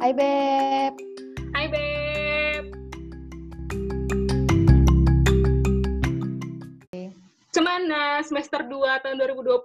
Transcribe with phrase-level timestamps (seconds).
[0.00, 0.96] Hai Beb.
[1.52, 2.64] Hai Beb.
[7.52, 9.60] Cemana semester 2 tahun 2020?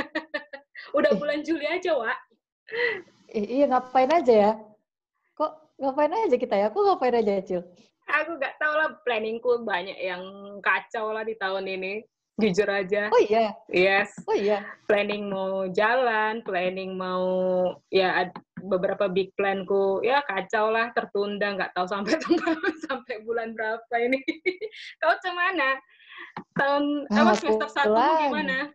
[0.96, 2.16] Udah bulan Juli aja, Wak.
[3.36, 4.52] I iya, ngapain aja ya?
[5.36, 6.72] Kok ngapain aja kita ya?
[6.72, 7.60] Kok ngapain aja, Cil?
[8.24, 10.24] Aku gak tau lah, planningku banyak yang
[10.64, 12.08] kacau lah di tahun ini.
[12.40, 13.12] Jujur aja.
[13.12, 13.52] Oh iya?
[13.68, 14.16] Yes.
[14.24, 14.64] Oh iya?
[14.88, 17.28] Planning mau jalan, planning mau,
[17.92, 22.16] ya beberapa big planku, ya kacau lah, tertunda, nggak tahu sampai
[22.88, 24.20] sampai bulan berapa ini.
[25.00, 25.80] Kau cemana?
[26.54, 28.68] Tahun Nah, apa semester satu gimana?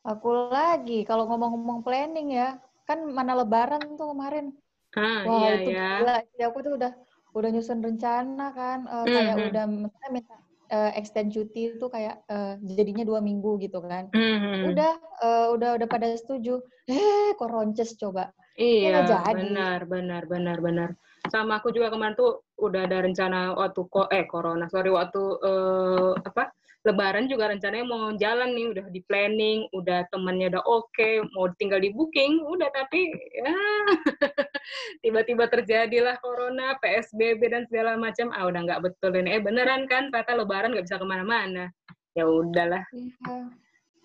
[0.00, 2.56] Aku lagi, kalau ngomong-ngomong planning ya,
[2.88, 4.56] kan mana lebaran tuh kemarin.
[4.96, 5.88] Ah, Wah, iya itu ya.
[6.00, 6.16] gila.
[6.50, 6.92] Aku tuh udah
[7.30, 9.46] udah nyusun rencana kan, eh, kayak Mhm.
[9.52, 10.36] udah misalnya minta
[10.70, 14.06] eh, extend cuti itu kayak eh, jadinya dua minggu gitu kan.
[14.14, 14.70] Mhm.
[14.70, 16.62] Udah, eh, udah udah pada setuju.
[16.86, 18.30] Eh, kok ronces coba.
[18.60, 19.32] Iya, jadi.
[19.40, 20.90] benar, benar, benar, benar.
[21.32, 26.12] Sama aku juga kemarin tuh udah ada rencana waktu ko eh corona, sorry waktu eh,
[26.20, 31.52] apa Lebaran juga rencananya mau jalan nih, udah di planning, udah temennya udah oke, mau
[31.60, 33.04] tinggal di booking, udah tapi
[33.36, 33.52] ya
[35.04, 38.32] tiba-tiba terjadilah corona, PSBB dan segala macam.
[38.32, 39.36] Ah udah nggak betul ini.
[39.36, 41.68] Eh beneran kan, kata Lebaran nggak bisa ke mana-mana.
[42.16, 42.80] Ya udahlah.
[42.96, 43.52] Iya.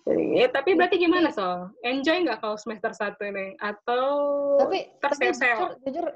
[0.06, 1.74] Ya, tapi berarti gimana so?
[1.82, 3.58] Enjoy nggak kau semester satu ini?
[3.58, 4.06] Atau
[4.62, 6.06] Tapi tapi jujur, jujur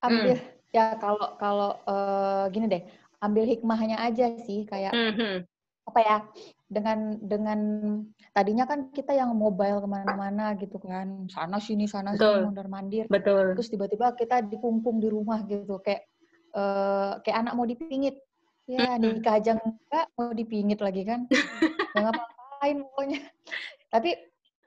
[0.00, 0.40] ambil
[0.72, 2.82] ya kalau kalau eh, gini deh,
[3.20, 5.44] ambil hikmahnya aja sih kayak Mhm.
[5.82, 6.16] apa ya
[6.70, 7.60] dengan dengan
[8.32, 12.38] tadinya kan kita yang mobile ke mana-mana gitu kan sana sini sana Betul.
[12.38, 13.58] sini mondar mandir Betul.
[13.58, 16.06] terus tiba-tiba kita dikungkung di rumah gitu kayak
[16.54, 18.14] eh, kayak anak mau dipingit
[18.70, 19.18] ya Mm-mm.
[19.18, 21.26] nikah aja enggak mau dipingit lagi kan
[21.98, 22.14] ya
[22.62, 23.20] ngapa-ngapain pokoknya
[23.94, 24.10] tapi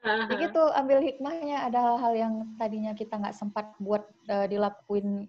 [0.06, 0.28] Aha.
[0.30, 5.26] ya gitu ambil hikmahnya ada hal-hal yang tadinya kita nggak sempat buat eh, dilakuin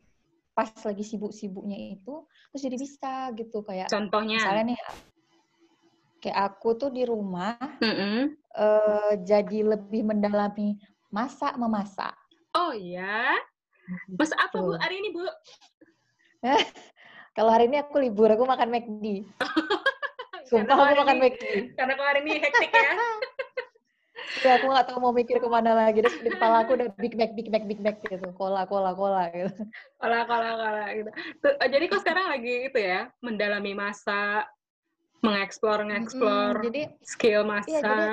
[0.54, 4.38] pas lagi sibuk-sibuknya itu terus jadi bisa gitu kayak Contohnya.
[4.38, 4.80] misalnya nih
[6.22, 8.36] kayak aku tuh di rumah Mm-mm.
[8.58, 10.78] eh, jadi lebih mendalami
[11.10, 12.14] masak memasak.
[12.58, 13.38] Oh ya.
[14.18, 14.82] Mas apa Bu Gitu.
[14.82, 15.24] hari ini Bu?
[17.38, 19.06] Kalau hari ini aku libur, aku makan McD.
[20.48, 21.44] Sumpah aku makan ini- McD.
[21.76, 22.92] Karena hari ini hektik ya.
[24.46, 25.98] Ya, aku nggak tahu mau mikir ke mana lagi.
[26.06, 28.28] Terus di kepala aku udah Big Mac, Big Mac, Big Mac gitu.
[28.38, 29.50] Cola, cola, cola gitu.
[29.98, 31.10] Kola kola kola gitu.
[31.42, 34.46] Tuh, eh, jadi kau sekarang lagi itu ya, mendalami masak,
[35.26, 37.82] mengeksplor mengeksplor Mm-mm, jadi skill iya, masak.
[37.82, 38.06] jadi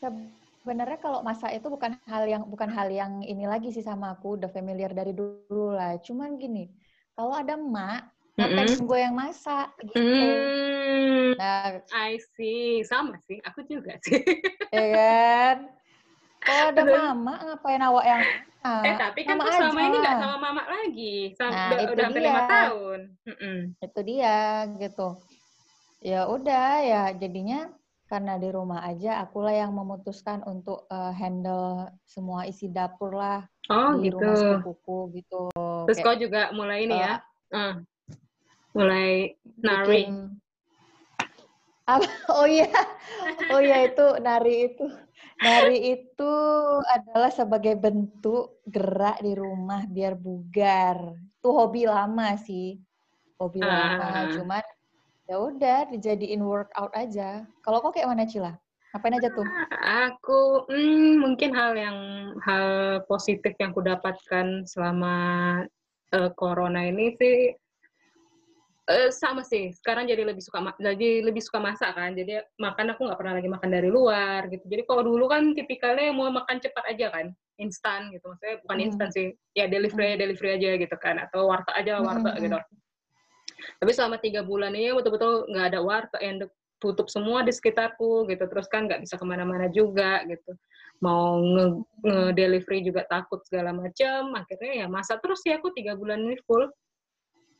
[0.00, 4.40] sebenarnya kalau masak itu bukan hal yang bukan hal yang ini lagi sih sama aku
[4.40, 6.00] udah familiar dari dulu lah.
[6.00, 6.72] Cuman gini,
[7.12, 8.86] kalau ada emak, Mm-mm.
[8.86, 9.98] gue yang masak gitu.
[9.98, 12.86] Hmm, Nah, I see.
[12.86, 14.18] Sama sih, aku juga sih.
[14.74, 15.56] ya kan?
[16.38, 16.94] Kalau ada Terus?
[16.94, 18.22] mama, ngapain awak yang
[18.68, 20.22] eh tapi kan Sama kau selama ini nggak aja.
[20.22, 21.14] sama mama lagi.
[21.34, 22.50] Sam- Nah, udah, itu udah hampir lima dia.
[22.50, 23.00] tahun.
[23.26, 23.58] Mm-mm.
[23.82, 24.38] Itu dia
[24.78, 25.08] gitu.
[25.98, 27.60] Ya udah ya jadinya
[28.06, 33.98] karena di rumah aja akulah yang memutuskan untuk eh, handle semua isi dapur lah Oh
[33.98, 34.16] di gitu.
[34.16, 35.50] rumah sepupuku gitu.
[35.84, 37.14] Terus Kayak, kau juga mulai ini eh, ya,
[37.52, 37.74] eh,
[38.78, 40.02] mulai nari.
[42.28, 42.68] Oh iya,
[43.48, 44.84] oh iya itu nari itu,
[45.40, 46.32] nari itu
[46.84, 51.16] adalah sebagai bentuk gerak di rumah biar bugar.
[51.40, 52.76] Itu hobi lama sih,
[53.40, 54.04] hobi lama.
[54.04, 54.28] Ah.
[54.36, 54.64] Cuman
[55.24, 57.48] ya udah dijadiin workout aja.
[57.64, 58.52] Kalau kok kayak mana Cila?
[58.92, 59.48] Ngapain aja tuh?
[60.12, 61.98] Aku hmm, mungkin hal yang
[62.44, 65.16] hal positif yang ku dapatkan selama
[66.12, 67.56] eh, corona ini sih
[68.88, 69.68] eh, sama sih.
[69.76, 72.16] Sekarang jadi lebih suka jadi lebih suka masak kan.
[72.16, 74.64] Jadi makan aku nggak pernah lagi makan dari luar gitu.
[74.64, 77.26] Jadi kalau dulu kan tipikalnya mau makan cepat aja kan,
[77.60, 78.24] instan gitu.
[78.32, 78.86] Maksudnya bukan Hmm.
[78.88, 82.56] instan sih, ya delivery aja delivery aja gitu kan, atau warteg aja warteg Hmm, gitu.
[83.78, 86.36] Tapi selama tiga bulan ini betul-betul nggak ada warteg yang
[86.78, 88.44] tutup semua di sekitarku gitu.
[88.48, 90.54] Terus kan nggak bisa ke mana-mana juga gitu.
[91.02, 94.34] Mau nge, delivery juga takut segala macam.
[94.34, 96.70] Akhirnya ya masa terus sih aku tiga bulan ini full.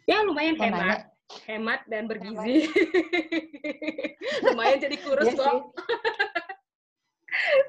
[0.07, 1.18] Ya lumayan hemat?
[1.45, 2.69] Hemat dan bergizi.
[4.49, 5.61] lumayan jadi kurus Iya kok.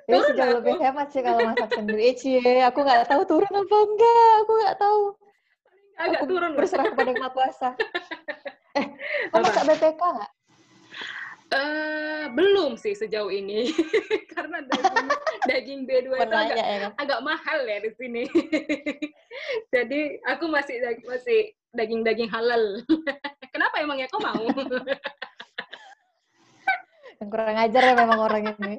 [0.10, 2.02] Ini Turun sih lebih hemat sih kalau masak sendiri.
[2.10, 4.32] Eh, Cie, aku nggak tahu turun apa enggak.
[4.42, 5.02] Aku nggak tahu.
[6.00, 6.60] Agak aku turun loh.
[6.64, 7.70] berserah kepada yang maha kuasa.
[8.78, 8.86] Eh,
[9.34, 9.50] Apa?
[9.50, 10.32] masak BPK nggak?
[11.50, 13.74] Eh, belum sih sejauh ini
[14.38, 15.08] karena daging
[15.50, 18.30] daging B2 itu agak ya agak mahal ya di sini.
[19.74, 20.78] Jadi aku masih
[21.10, 22.86] masih daging-daging halal.
[23.50, 24.44] Kenapa emangnya kau mau?
[27.20, 28.76] Yang kurang ajar ya memang orang ini.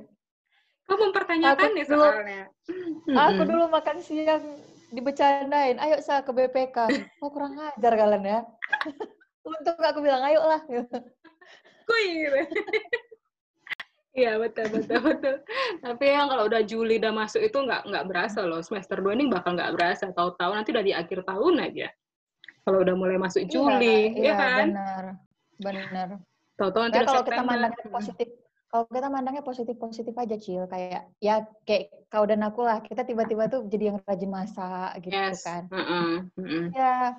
[0.88, 2.42] kau mempertanyakan Aku nih dulu- soalnya.
[3.10, 4.42] Aku dulu makan siang
[4.90, 6.76] dibecandain, ayo sa ke BPK.
[7.22, 8.40] Oh kurang ajar kalian ya.
[9.46, 10.60] Untuk aku bilang ayo lah.
[11.88, 12.26] Kuy.
[14.10, 15.36] Iya betul betul betul.
[15.78, 19.30] Tapi yang kalau udah Juli udah masuk itu nggak nggak berasa loh semester 2 ini
[19.30, 20.10] bakal nggak berasa.
[20.10, 21.86] Tahu-tahu nanti udah di akhir tahun aja.
[22.64, 24.68] Kalau udah mulai masuk iya, Juli, iya, ya kan?
[24.68, 25.04] Benar,
[25.60, 26.08] benar.
[26.60, 28.28] Tahu-tahu nanti nah, kalau kita mandangnya positif,
[28.68, 31.34] kalau kita mandangnya positif positif aja cil kayak ya
[31.64, 35.42] kayak kau dan aku lah kita tiba-tiba tuh jadi yang rajin masak gitu yes.
[35.42, 35.66] kan.
[35.72, 36.08] Mm -mm.
[36.36, 36.64] Mm -mm.
[36.76, 37.16] Ya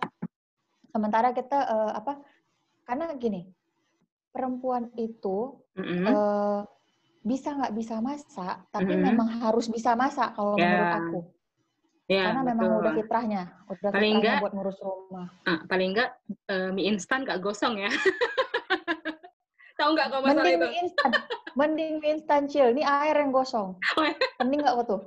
[0.94, 2.22] sementara kita uh, apa?
[2.86, 3.50] Karena gini
[4.30, 6.06] perempuan itu mm -hmm.
[6.14, 6.62] uh,
[7.22, 9.06] bisa nggak bisa masak, tapi mm-hmm.
[9.14, 10.66] memang harus bisa masak kalau yeah.
[10.66, 11.20] menurut aku.
[12.12, 12.52] Yeah, Karena betul.
[12.52, 13.42] memang udah fitrahnya,
[13.72, 15.28] udah paling fitrahnya enggak, buat ngurus rumah.
[15.48, 16.10] Uh, paling enggak
[16.52, 17.88] uh, mie instan nggak gosong ya.
[19.80, 20.68] Tahu nggak kalau masalah Mending itu?
[20.68, 21.12] Mie instan.
[21.56, 22.68] Mending mie instan chill.
[22.76, 23.80] Ini air yang gosong.
[24.44, 25.02] Mending nggak kok tuh?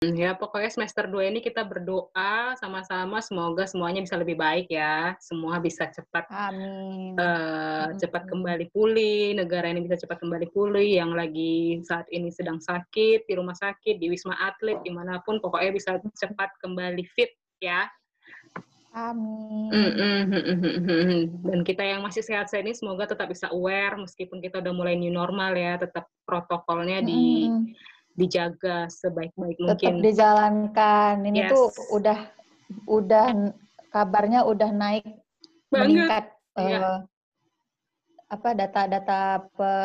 [0.00, 5.12] Ya, pokoknya semester 2 ini kita berdoa sama-sama semoga semuanya bisa lebih baik ya.
[5.20, 7.20] Semua bisa cepat Amin.
[7.20, 12.64] Uh, cepat kembali pulih, negara ini bisa cepat kembali pulih yang lagi saat ini sedang
[12.64, 17.36] sakit di rumah sakit, di Wisma Atlet, di mana pun pokoknya bisa cepat kembali fit
[17.60, 17.84] ya.
[18.96, 19.68] Amin.
[21.44, 25.12] Dan kita yang masih sehat-sehat ini semoga tetap bisa aware meskipun kita udah mulai new
[25.12, 27.52] normal ya, tetap protokolnya di
[28.18, 29.78] dijaga sebaik-baik mungkin.
[29.78, 31.14] Tetap dijalankan.
[31.22, 31.50] Ini yes.
[31.54, 32.18] tuh udah
[32.86, 33.26] udah
[33.90, 35.06] kabarnya udah naik
[35.70, 35.86] Banget.
[35.86, 36.24] meningkat
[36.58, 36.78] ya.
[36.78, 36.98] uh,
[38.30, 39.20] apa data-data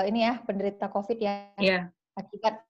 [0.09, 1.53] ini ya penderita COVID ya.
[1.61, 1.93] Yeah.
[2.17, 2.64] Akibat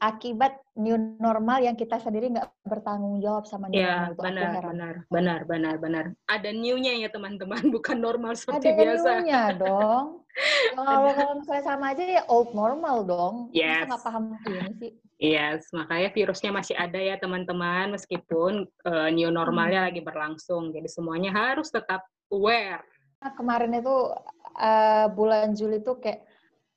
[0.00, 4.22] akibat new normal yang kita sendiri nggak bertanggung jawab sama new ya, normal itu.
[4.24, 6.04] Benar, benar, benar, benar, benar.
[6.24, 8.88] Ada new-nya ya teman-teman, bukan normal seperti Ada biasa.
[8.88, 10.06] Ada new-nya dong.
[10.80, 13.34] kalau kalau misalnya sama aja ya old normal dong.
[13.52, 13.84] Yes.
[13.92, 14.92] nggak paham ini sih.
[15.20, 19.88] Yes, makanya virusnya masih ada ya teman-teman, meskipun uh, new normalnya hmm.
[19.92, 20.72] lagi berlangsung.
[20.72, 22.80] Jadi semuanya harus tetap aware.
[23.20, 24.16] Nah, kemarin itu
[24.56, 26.24] uh, bulan Juli tuh kayak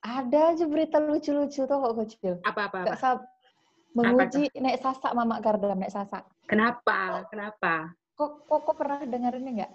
[0.03, 2.33] ada aja berita lucu-lucu tuh kok kecil.
[2.43, 2.91] Apa-apa?
[2.91, 3.23] Gak sab
[3.95, 6.27] menguji naik sasak Mama Garda naik sasak.
[6.43, 7.23] Kenapa?
[7.31, 7.95] Kenapa?
[8.19, 9.71] Kok, kok, kok pernah dengar ini nggak?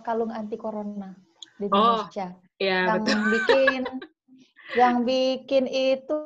[0.00, 1.12] Kalung anti corona
[1.60, 1.76] di oh,
[2.08, 2.32] Indonesia.
[2.32, 3.20] Oh, ya, yang betul.
[3.36, 3.82] bikin
[4.76, 6.20] yang bikin itu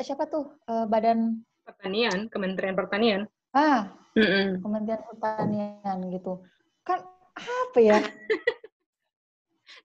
[0.00, 0.56] siapa tuh?
[0.64, 3.20] Uh, badan Pertanian, Kementerian Pertanian.
[3.52, 4.48] Ah, mm -mm.
[4.64, 6.40] Kementerian Pertanian gitu.
[6.82, 7.04] Kan
[7.36, 8.00] apa ya?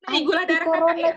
[0.06, 1.14] Nah, gula darah corona ya?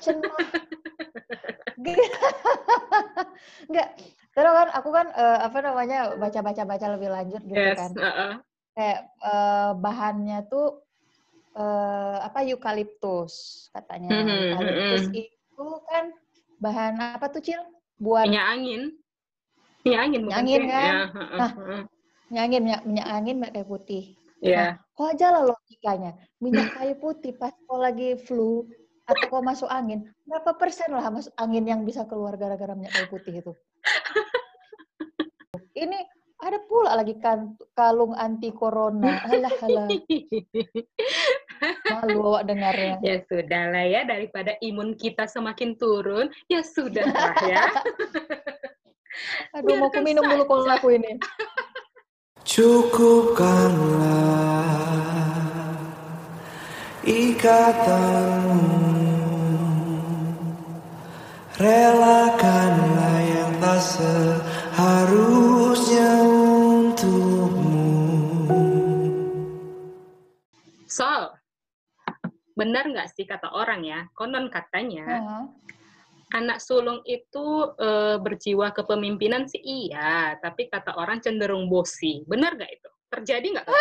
[3.69, 3.89] Enggak.
[4.39, 7.91] Terus kan aku kan uh, apa namanya baca-baca baca lebih lanjut gitu yes, kan.
[7.99, 8.33] Uh -uh.
[8.79, 10.79] Kayak uh, bahannya tuh
[11.59, 14.15] uh, apa eukaliptus katanya.
[14.15, 15.23] Mm -hmm, eukaliptus mm -hmm.
[15.27, 16.05] itu kan
[16.63, 17.63] bahan apa tuh Cil?
[17.99, 18.83] Buat minyak angin.
[19.83, 20.87] Minyak angin minyak angin kan.
[20.87, 21.51] Ya, uh, uh, nah,
[22.31, 24.05] minyak angin minyak, minyak angin minyak kayu putih.
[24.39, 24.55] Iya.
[24.55, 24.71] Yeah.
[24.79, 26.11] Nah, kok aja lah logikanya.
[26.39, 28.71] Minyak kayu putih pas kau lagi flu
[29.09, 33.09] atau kau masuk angin, berapa persen lah masuk angin yang bisa keluar gara-gara minyak kayu
[33.09, 33.53] putih itu?
[35.89, 35.99] Ini
[36.39, 39.25] ada pula lagi kan kalung anti corona.
[39.27, 39.89] Alah, alah.
[41.91, 43.03] Malu awak dengarnya.
[43.03, 47.65] Ya sudah lah ya, daripada imun kita semakin turun, ya sudah lah ya.
[49.59, 51.19] Aduh, Biarkan mau aku minum dulu kalau aku ini.
[52.47, 54.23] Cukupkanlah
[57.03, 58.78] ikatanmu
[61.59, 65.11] Relakanlah yang tak seharusnya
[66.23, 67.91] untukmu
[70.87, 71.35] Sol,
[72.55, 75.51] benar nggak sih kata orang ya, konon katanya, uh -huh.
[76.39, 82.23] anak sulung itu e, berjiwa kepemimpinan sih iya, tapi kata orang cenderung bosi.
[82.23, 82.91] Benar nggak itu?
[83.11, 83.67] Terjadi nggak?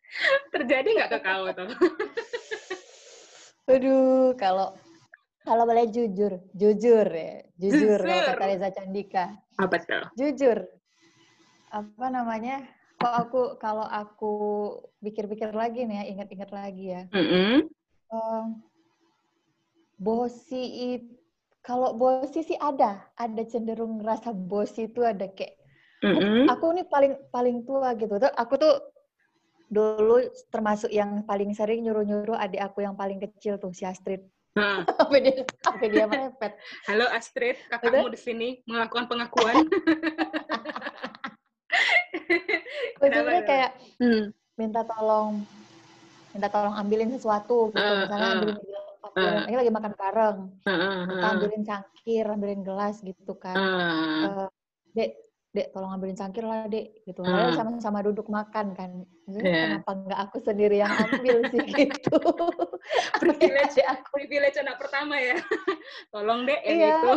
[0.56, 1.68] Terjadi nggak ke kau tuh?
[3.72, 4.76] Aduh, kalau
[5.42, 8.00] kalau boleh jujur, jujur ya, jujur, jujur.
[8.04, 9.24] kalau kata Reza Candika.
[9.58, 10.04] Apa tuh?
[10.14, 10.68] Jujur.
[11.72, 12.62] Apa namanya?
[13.00, 14.34] Kok aku kalau aku
[15.02, 17.02] pikir-pikir lagi nih ya, ingat-ingat lagi ya.
[17.10, 17.54] Mm -hmm.
[18.14, 18.46] um,
[19.98, 20.62] bosi
[20.94, 21.10] itu
[21.62, 25.54] kalau bosi sih ada, ada cenderung rasa bosi itu ada kayak
[26.02, 26.44] mm -hmm.
[26.50, 28.18] aku, nih paling paling tua gitu.
[28.18, 28.91] Aku tuh
[29.72, 30.20] dulu
[30.52, 34.20] termasuk yang paling sering nyuruh-nyuruh adik aku yang paling kecil tuh si Astrid.
[35.00, 36.52] Sampai dia sampai dia merepet.
[36.84, 39.64] Halo Astrid, kakakmu di sini melakukan pengakuan.
[43.00, 44.28] Maksudnya kayak hmm.
[44.60, 45.40] minta tolong
[46.36, 47.80] minta tolong ambilin sesuatu gitu.
[47.80, 50.36] Uh, Misalnya uh, ambilin ambilin, uh, ini lagi makan bareng.
[50.68, 53.56] Uh, uh, uh, ambilin cangkir, ambilin gelas gitu kan.
[53.56, 54.48] Uh, uh,
[54.92, 55.16] dek,
[55.52, 57.52] dek tolong ambilin cangkir lah dek gitu Hmm.
[57.52, 58.90] Sama-sama duduk makan kan
[59.22, 59.62] Maksudnya Iya.
[59.78, 62.16] kenapa nggak aku sendiri yang ambil sih gitu
[63.20, 63.78] Privilege.
[63.84, 65.36] Aku Privilege anak pertama ya.
[66.12, 66.96] Tolong deh yang Iya.
[66.98, 67.12] itu.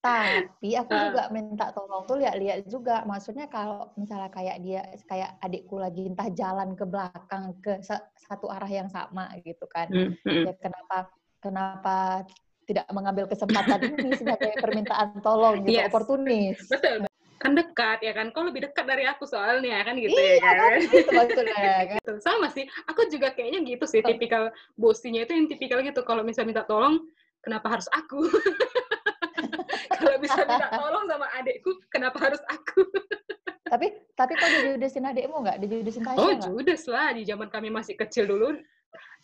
[0.00, 1.12] tapi aku Ah.
[1.12, 6.32] juga minta tolong tuh lihat-lihat juga maksudnya kalau misalnya kayak dia kayak adikku lagi entah
[6.32, 10.44] jalan ke belakang ke sa- satu arah yang sama gitu kan Hmm, hmm.
[10.48, 10.96] ya kenapa
[11.36, 12.24] kenapa
[12.70, 15.90] tidak mengambil kesempatan ini sebagai permintaan tolong gitu Yes.
[15.90, 17.10] oportunis Betul.
[17.40, 18.30] Kan dekat ya kan.
[18.30, 20.78] Kau lebih dekat dari aku soalnya kan gitu Iya, ya kan.
[20.86, 21.56] itu maksudnya
[21.88, 22.12] kan Gitu.
[22.20, 22.68] Sama sih.
[22.86, 24.04] Aku juga kayaknya gitu sih.
[24.04, 26.04] Tipikal bosinya itu yang tipikal gitu.
[26.04, 27.00] Kalau misalnya minta tolong,
[27.40, 28.28] kenapa harus aku?
[29.96, 32.84] Kalau bisa minta tolong sama adekku, kenapa harus aku?
[33.70, 33.86] tapi
[34.18, 37.14] tapi kok dijudesin adikmu nggak dijudesin Tasya Oh, judes lah.
[37.14, 38.58] Di zaman kami masih kecil dulu,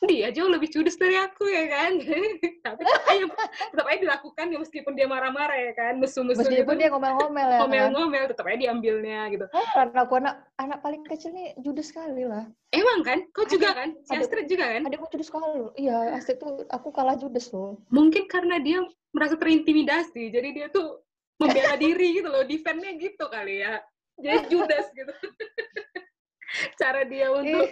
[0.04, 1.96] dia jauh lebih judes dari aku ya kan.
[2.66, 3.24] Tapi tetap aja,
[3.72, 5.96] tetap aja dilakukan ya meskipun dia marah-marah ya kan.
[5.96, 6.82] Musuh-musuh meskipun gitu.
[6.84, 9.46] dia ngomel-ngomel ya kan ngomel-ngomel, tetap aja diambilnya gitu.
[9.50, 12.44] Heran aku anak anak paling kecil nih judes sekali lah
[12.76, 13.24] Emang kan?
[13.32, 13.96] Kau juga kan?
[14.04, 14.84] Si Astrid juga kan?
[14.84, 18.84] adikku judes sekali iya Astrid tuh aku kalah judes loh Mungkin karena dia
[19.16, 21.00] merasa terintimidasi, jadi dia tuh
[21.40, 23.80] membela diri gitu loh, defend-nya gitu kali ya.
[24.20, 25.12] Jadi judes gitu.
[26.80, 27.68] Cara dia untuk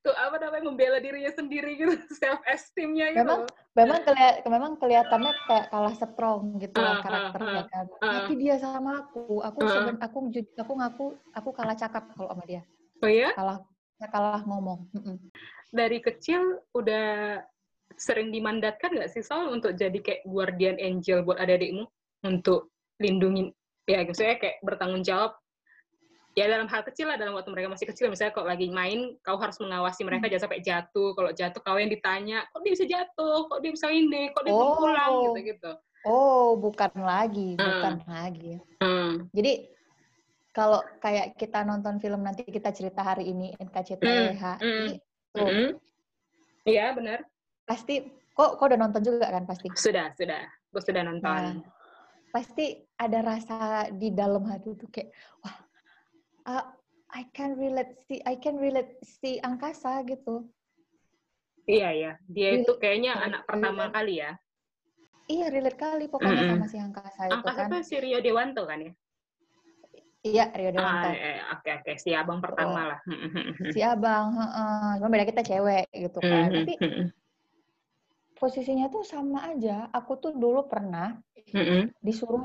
[0.00, 3.22] tuh apa namanya membela dirinya sendiri gitu, self esteem-nya gitu.
[3.24, 3.40] Memang
[3.76, 7.84] memang kelihat memang kelihatannya kayak kalah strong gitu Ah, karakternya ah, kan.
[8.00, 8.12] ah.
[8.22, 9.70] Tapi dia sama aku, aku Ah.
[9.72, 10.18] seben, aku
[10.56, 12.62] aku ngaku aku kalah cakap kalau sama dia.
[13.04, 13.60] Oh ya, Kalah
[14.08, 14.88] kalah ngomong.
[14.92, 15.16] Mm-mm.
[15.72, 17.40] dari kecil udah
[17.96, 21.84] sering dimandatkan nggak sih Sol untuk jadi kayak guardian angel buat adik-adikmu
[22.24, 23.50] untuk lindungin
[23.84, 25.36] ya maksudnya kayak bertanggung jawab
[26.36, 29.40] ya dalam hal kecil lah dalam waktu mereka masih kecil misalnya kalau lagi main kau
[29.40, 33.48] harus mengawasi mereka jangan sampai jatuh kalau jatuh kau yang ditanya kok dia bisa jatuh
[33.48, 34.76] kok dia bisa ini kok dia belum Oh.
[34.76, 35.72] pulang gitu gitu
[36.06, 37.66] Oh, bukan lagi, Ah.
[37.66, 38.62] bukan lagi.
[38.78, 39.26] hmm.
[39.34, 39.52] Jadi
[40.52, 44.88] kalau kayak kita nonton film nanti kita cerita hari ini NKCTHI mm.
[45.34, 45.68] tuh Mm-mm.
[46.64, 47.20] iya benar
[47.64, 48.00] pasti
[48.32, 49.68] kok kok udah nonton juga kan pasti.
[49.74, 50.40] sudah sudah
[50.70, 51.56] gue sudah nonton Nah,
[52.30, 53.56] pasti ada rasa
[53.92, 55.12] di dalam hati tuh kayak
[55.42, 55.56] wah
[56.46, 56.64] uh,
[57.12, 60.46] I can relate si I can relate si angkasa gitu.
[61.66, 63.96] iya iya dia Relate- itu kayaknya anak pertama relate.
[63.96, 64.30] kali ya
[65.26, 66.50] Iya relate kali pokoknya Mm-mm.
[66.54, 67.68] sama si angkasa itu angkasa kan.
[67.74, 68.92] tuh si Rio Dewanto kan ya
[70.26, 71.06] Iya Rio Dewanto.
[71.06, 72.98] Ah, eh, oke oke si abang pertama lah.
[73.70, 74.98] Si abang, heeh.
[74.98, 76.50] Cuma beda kita cewek gitu kan.
[76.50, 77.06] Mhm, Tapi mhm,
[78.34, 79.86] posisinya tuh sama aja.
[79.94, 81.14] Aku tuh dulu pernah
[81.54, 82.42] mhm, disuruh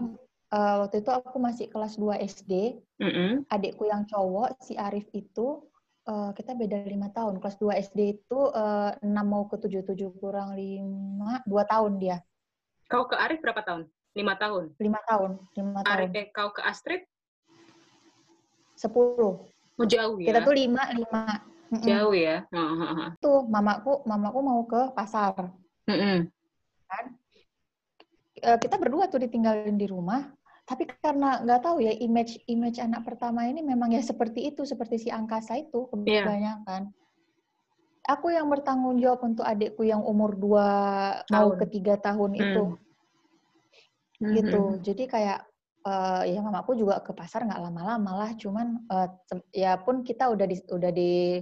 [0.52, 2.78] eh, waktu itu aku masih kelas 2 SD.
[3.02, 3.50] mhm.
[3.50, 5.64] adikku yang cowok si Arif itu
[6.06, 10.22] eh, kita beda lima tahun kelas 2 SD itu eh, 6 mau ke 7 7
[10.22, 12.18] kurang 5 2 tahun dia
[12.92, 13.88] Kau ke Arif berapa tahun?
[14.12, 14.76] Lima tahun.
[14.76, 17.08] 5 tahun 5 tahun Arif, eh, kau ke Astrid
[18.76, 19.48] 10
[19.80, 20.28] mau jauh ya?
[20.28, 20.68] kita tuh 5
[21.00, 22.44] 5 jauh ya.
[22.52, 23.10] Heeh, heeh.
[23.24, 25.56] tuh mamaku mamaku mau ke pasar
[25.88, 26.28] Mhm.
[28.42, 30.34] Eh, kita berdua tuh ditinggalin di rumah
[30.72, 34.96] tapi karena nggak tahu ya image image anak pertama ini memang ya seperti itu seperti
[35.04, 36.24] si angkasa itu Iya.
[36.24, 36.96] kebanyakan
[38.08, 40.68] aku yang bertanggung jawab untuk adikku yang umur 2
[41.28, 41.60] mau Tahun.
[41.60, 42.64] ke tiga tahun itu
[44.22, 44.32] Mhm.
[44.38, 44.62] gitu.
[44.80, 45.40] Jadi kayak
[45.82, 48.86] eh, ya mamaku juga ke pasar nggak lama-lama lah, cuman
[49.26, 51.42] tem- ya pun kita udah di udah di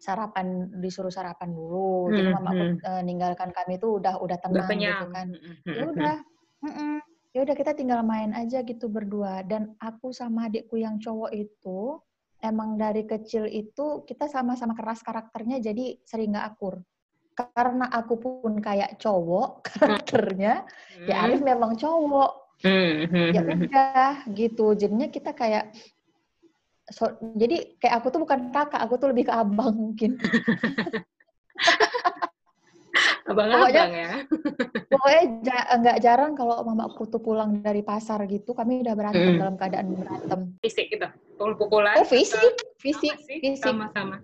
[0.00, 2.10] sarapan disuruh sarapan dulu.
[2.10, 2.76] Jadi Hmm, mamaku hmm.
[2.82, 5.26] eh, ninggalkan kami tuh udah udah tenang gitu kan.
[5.30, 6.14] Mhm, Ya udah,
[6.66, 6.94] mm-mm.
[7.30, 9.42] Ya udah kita tinggal main aja gitu berdua.
[9.46, 11.98] Dan aku sama adikku yang cowok itu
[12.42, 16.82] emang dari kecil itu kita sama-sama keras karakternya, jadi sering nggak akur.
[17.36, 20.66] Karena aku pun kayak cowok karakternya,
[21.06, 22.50] ya Arif memang cowok.
[22.60, 24.76] Mhm, ya udah gitu.
[24.76, 25.72] Jadinya kita kayak
[26.90, 27.06] so,
[27.38, 30.18] jadi kayak aku tuh bukan kakak aku tuh lebih ke abang mungkin
[33.30, 34.10] Abang-abang ya.
[34.92, 39.38] pokoknya ja- nggak jarang kalau mamaku tuh pulang dari pasar gitu kami udah berantem Mm.
[39.38, 41.06] dalam keadaan berantem Fisik gitu.
[41.38, 41.94] Pukul-pukulan.
[41.96, 44.16] oh fisik fisik Sama sih, fisik Sama-sama.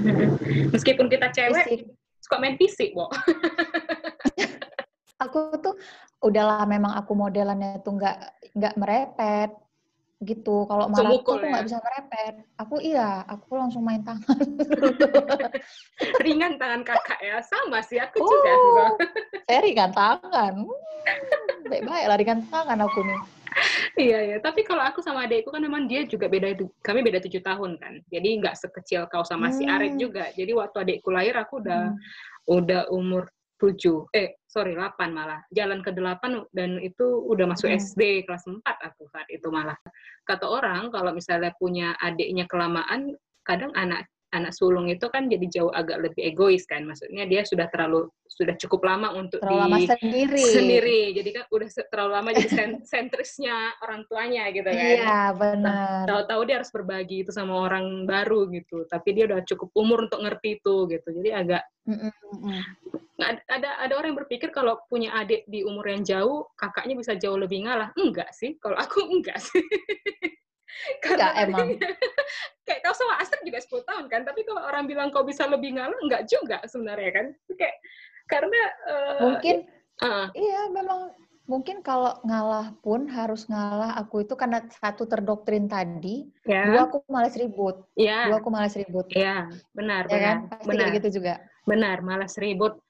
[0.74, 1.80] Meskipun kita cewek, fisik
[2.18, 3.08] suka main fisik, Bo.
[5.20, 5.74] aku tuh
[6.20, 8.16] udahlah memang aku modelannya tuh nggak
[8.52, 9.50] nggak merepet
[10.24, 11.46] gitu kalau marah aku ya?
[11.52, 14.40] nggak bisa merepet aku iya aku langsung main tangan
[16.24, 17.38] Ringan tangan kakak ya.
[17.44, 18.28] Sama sih, aku Oh.
[18.28, 18.54] juga.
[19.44, 23.20] Saya ringan tangan Hmm, baik-baik lah ringan tangan aku nih
[23.94, 27.38] Iya ya, tapi kalau aku sama adekku kan memang dia juga beda, kami beda tujuh
[27.38, 28.02] tahun kan.
[28.10, 30.02] Jadi nggak sekecil kau sama si Arif Hmm.
[30.02, 30.26] juga.
[30.34, 31.98] Jadi waktu adekku lahir aku udah Hmm.
[32.50, 34.10] udah umur tujuh.
[34.14, 35.40] Eh sorry delapan malah.
[35.50, 37.78] Jalan ke delapan dan itu udah masuk Hmm.
[37.80, 39.76] SD kelas 4 aku saat itu malah.
[40.26, 45.70] Kata orang kalau misalnya punya adiknya kelamaan kadang anak anak sulung itu kan jadi jauh
[45.70, 46.82] agak lebih egois kan.
[46.82, 50.42] Maksudnya dia sudah terlalu sudah cukup lama untuk Terlalu lama di sendiri.
[50.50, 51.00] sendiri.
[51.14, 54.74] Jadi kan udah terlalu lama jadi sen- sentrisnya orang tuanya gitu kan.
[54.74, 56.02] Iya, benar.
[56.10, 58.82] tahu-tahu dia harus berbagi itu sama orang baru gitu.
[58.90, 61.08] Tapi dia udah cukup umur untuk ngerti itu gitu.
[61.14, 61.62] Jadi agak
[63.14, 67.14] ada ada ada orang yang berpikir kalau punya adik di umur yang jauh kakaknya bisa
[67.14, 67.94] jauh lebih ngalah.
[67.94, 68.58] Enggak sih.
[68.58, 69.62] Kalau aku enggak sih
[71.06, 71.68] Enggak, emang.
[72.66, 75.76] kayak kau sama Astrid juga 10 tahun kan tapi kalau orang bilang kau bisa lebih
[75.76, 77.76] ngalah enggak juga sebenarnya kan kayak
[78.24, 79.56] karena eh, Mungkin
[80.00, 81.12] ah, iya memang
[81.44, 87.04] mungkin kalau ngalah pun harus ngalah aku itu karena satu terdoktrin tadi, ya dua aku
[87.04, 87.84] malas ribut.
[87.92, 89.12] ya Dua aku malas ribut.
[89.12, 90.36] ya benar Ya kan?
[90.48, 91.34] benar Pasti benar gitu juga.
[91.68, 92.80] benar malas ribut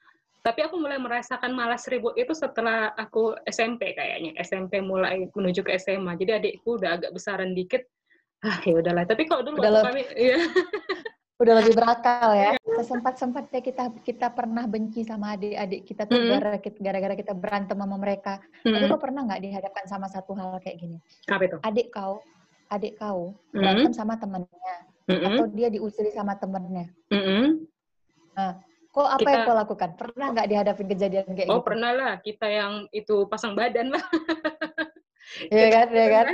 [0.44, 5.72] tapi aku mulai merasakan malas ribut itu setelah aku SMP kayaknya SMP mulai menuju ke
[5.80, 7.88] SMA jadi adikku udah agak besaran dikit
[8.44, 10.36] ah ya udahlah tapi kalau dulu Udah waktu kami iya
[11.34, 12.54] Udah lebih berakal ya.
[12.78, 16.30] Sempat-sempatnya kita kita pernah benci sama adik-adik kita tuh Mm.
[16.30, 18.38] gara- gara-gara kita berantem sama mereka.
[18.62, 21.02] Tapi Hmm, kau pernah nggak dihadapkan sama satu hal kayak gini?
[21.26, 22.22] apa itu Adik kau,
[22.70, 24.76] adik kau Hmm, berantem sama temennya,
[25.10, 26.86] mm-mm, atau dia diusiri sama temennya.
[27.10, 27.66] mm-mm.
[28.94, 29.90] Kok apa yang Kita- kau lakukan?
[29.98, 31.66] Pernah nggak dihadapin kejadian kayak oh gitu?
[31.66, 34.04] pernah lah kita yang itu pasang badan lah
[35.50, 36.26] Iya kan, iya kan?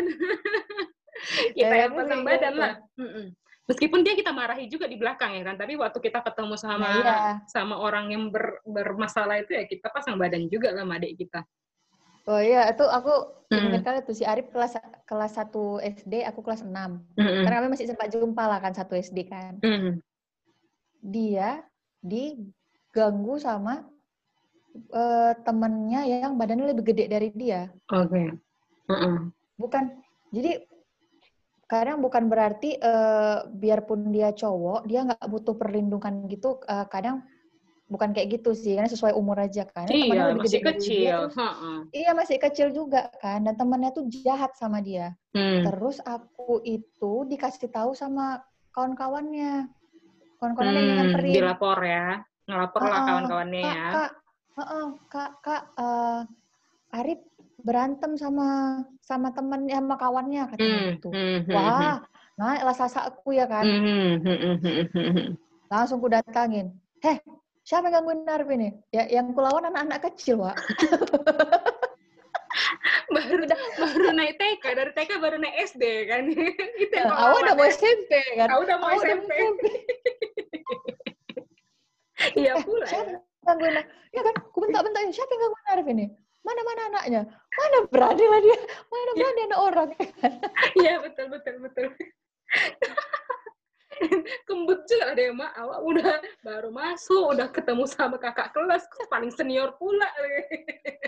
[1.51, 3.27] kita Ya yang kan, pasang kayak badan lah Mm-mm.
[3.65, 6.97] meskipun dia kita marahi juga di belakang ya kan tapi waktu kita ketemu sama Nah,
[6.97, 7.17] iya.
[7.47, 11.41] sama orang yang ber- bermasalah itu ya kita pasang badan juga lah sama adik kita
[12.27, 13.75] Oh iya, itu aku Hmm.
[13.83, 15.51] kali tuh si Arif kelas kelas 1
[15.83, 17.03] SD, aku kelas 6.
[17.19, 17.43] Mm-mm.
[17.43, 19.59] Karena kami masih sempat jumpa lah kan satu SD kan.
[19.59, 19.99] Mm.
[21.03, 21.65] Dia
[22.01, 23.85] diganggu sama
[24.93, 27.69] eh, temennya yang badannya lebih gede dari dia.
[27.93, 28.35] Oke.
[28.91, 29.17] Heeh.
[29.61, 29.85] Bukan,
[30.33, 30.65] jadi
[31.71, 36.59] kadang bukan berarti eh, biarpun dia cowok, dia nggak butuh perlindungan gitu.
[36.67, 37.23] eh, kadang
[37.91, 39.91] bukan kayak gitu sih, karena sesuai umur aja kan.
[39.91, 41.19] Iya, lebih masih gede dari dia, kecil.
[41.27, 41.79] terus- Heeh.
[41.91, 45.19] Iya masih kecil juga kan, dan temannya tuh jahat sama dia.
[45.35, 45.67] Hmm.
[45.67, 49.67] Terus aku itu dikasih tahu sama kawan-kawannya.
[50.41, 51.35] Kawan-kawannya yang Hmm, nyamperin.
[51.37, 52.07] dilapor ya.
[52.49, 53.85] Ngelapor lah kawan-kawannya ya.
[53.93, 54.11] kak,
[54.57, 56.21] heeh, kak, kak, eh,
[56.97, 57.21] Arif
[57.61, 61.09] berantem sama sama temennya sama kawannya katanya Hmm, gitu.
[61.13, 61.97] hmm, hmm, Wah,
[62.41, 63.69] naiklah sasaku ya kan.
[63.69, 65.29] hmm, hmm, hmm, hmm, hmm, hmm, hmm.
[65.69, 66.73] Langsung ku datangin.
[67.05, 67.21] Heh,
[67.63, 68.69] siapa yang gangguin Arif ini?
[68.91, 70.57] Ya, yang kulawan anak-anak kecil, Wak.
[73.11, 73.43] baru
[73.79, 76.23] baru naik TK dari TK baru naik SD kan
[76.83, 78.49] itu yang Aku udah mau SMP kan.
[78.51, 79.63] Aku udah mau Aku udah SMP.
[82.37, 82.91] Iya pula ya.
[82.91, 83.87] Siapa yang gangguin Arif?
[84.11, 86.07] Ya kan, ku bentak-bentakin, siapa yang gangguin Arif ini?
[86.41, 87.23] Mana-mana anaknya?
[87.29, 88.59] Mana berani lah dia?
[88.89, 89.89] Mana berani anak orang?
[90.81, 91.87] iya betul betul betul
[94.49, 99.29] kembut juga ada yang mak awak udah baru masuk udah ketemu sama kakak kelas paling
[99.33, 100.09] senior pula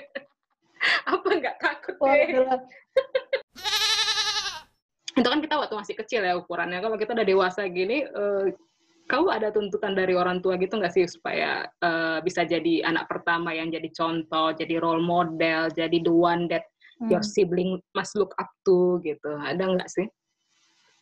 [1.15, 2.61] apa nggak takut deh lah.
[5.13, 8.45] itu kan kita waktu masih kecil ya ukurannya kalau kita udah dewasa gini eh,
[9.13, 13.53] kau ada tuntutan dari orang tua gitu nggak sih supaya eh, bisa jadi anak pertama
[13.53, 16.65] yang jadi contoh jadi role model jadi the one that
[17.13, 17.33] your Hmm.
[17.35, 20.07] sibling must look up to gitu ada nggak sih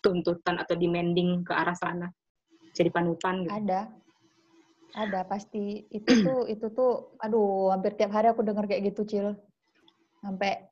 [0.00, 2.08] tuntutan atau demanding ke arah sana
[2.74, 3.80] jadi panutan gitu Ada.
[4.90, 9.28] Ada pasti itu tuh itu tuh aduh hampir tiap hari aku dengar kayak gitu Cil.
[10.18, 10.66] Sampai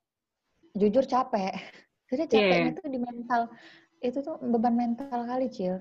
[0.74, 1.54] jujur capek.
[2.10, 3.42] Jadi capeknya tuh di mental.
[4.02, 5.76] Itu tuh beban mental kali Cil.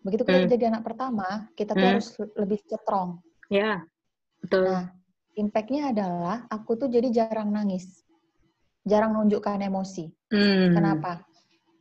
[0.00, 0.52] Begitu kita Hmm.
[0.52, 1.90] jadi anak pertama, kita tuh Hmm.
[1.96, 3.20] harus lebih strong.
[3.50, 3.82] ya
[4.38, 4.94] betul Nah,
[5.34, 8.06] impact-nya adalah aku tuh jadi jarang nangis.
[8.86, 10.06] Jarang nunjukkan emosi.
[10.30, 10.70] Hmm.
[10.70, 11.26] Kenapa?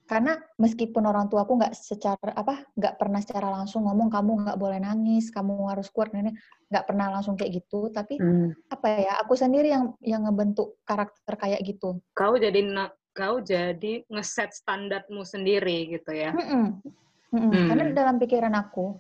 [0.10, 4.58] Karena meskipun orang tua aku nggak secara apa nggak pernah secara langsung ngomong kamu nggak
[4.58, 6.34] boleh nangis, kamu harus kuat nenek
[6.74, 8.50] nggak pernah langsung kayak gitu, tapi Hmm.
[8.74, 12.02] apa ya aku sendiri yang yang ngebentuk karakter kayak gitu.
[12.18, 16.82] kau jadi kau jadi ngeset standarmu sendiri gitu ya Mm-mm.
[17.30, 17.52] Mm-mm.
[17.54, 17.68] Hmm.
[17.70, 18.98] Karena dalam pikiran aku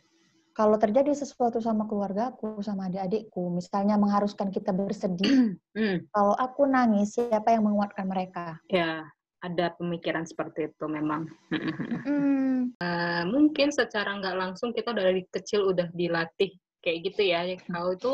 [0.54, 6.04] kalau terjadi sesuatu sama keluarga aku sama adik-adikku, misalnya mengharuskan kita bersedih, Hmm.
[6.12, 8.60] kalau aku nangis siapa yang menguatkan mereka?
[8.68, 9.08] ya
[9.40, 11.32] ada pemikiran seperti itu memang
[12.10, 12.76] Mm.
[12.76, 18.14] Eh, mungkin secara nggak langsung kita dari kecil udah dilatih kayak gitu ya kau itu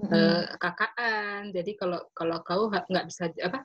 [0.00, 0.12] Mm-mm.
[0.12, 3.64] eh, kakaan jadi kalau kalau kau nggak bisa apa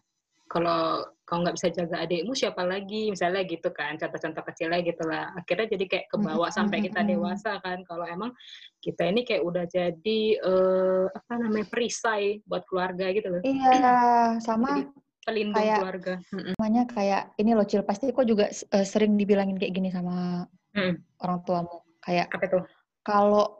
[0.54, 3.10] kalau kau nggak bisa jaga adikmu siapa lagi?
[3.10, 5.34] Misalnya gitu kan contoh-contoh kecilnya gitu lah.
[5.34, 7.82] Akhirnya jadi kayak kebawa sampai kita dewasa kan.
[7.84, 8.30] Kalau emang
[8.78, 13.42] kita ini kayak udah jadi eh, apa namanya perisai buat keluarga gitu loh.
[13.42, 14.84] Iya, sama Jadi
[15.26, 16.14] pelindung kayak- keluarga.
[16.30, 20.46] Namanya kayak ini loh Cil, pasti kok juga eh, sering dibilangin kayak gini sama
[20.78, 21.02] Mm.
[21.22, 21.78] orang tuamu.
[22.00, 22.64] Kayak apa tuh?
[23.02, 23.60] kalau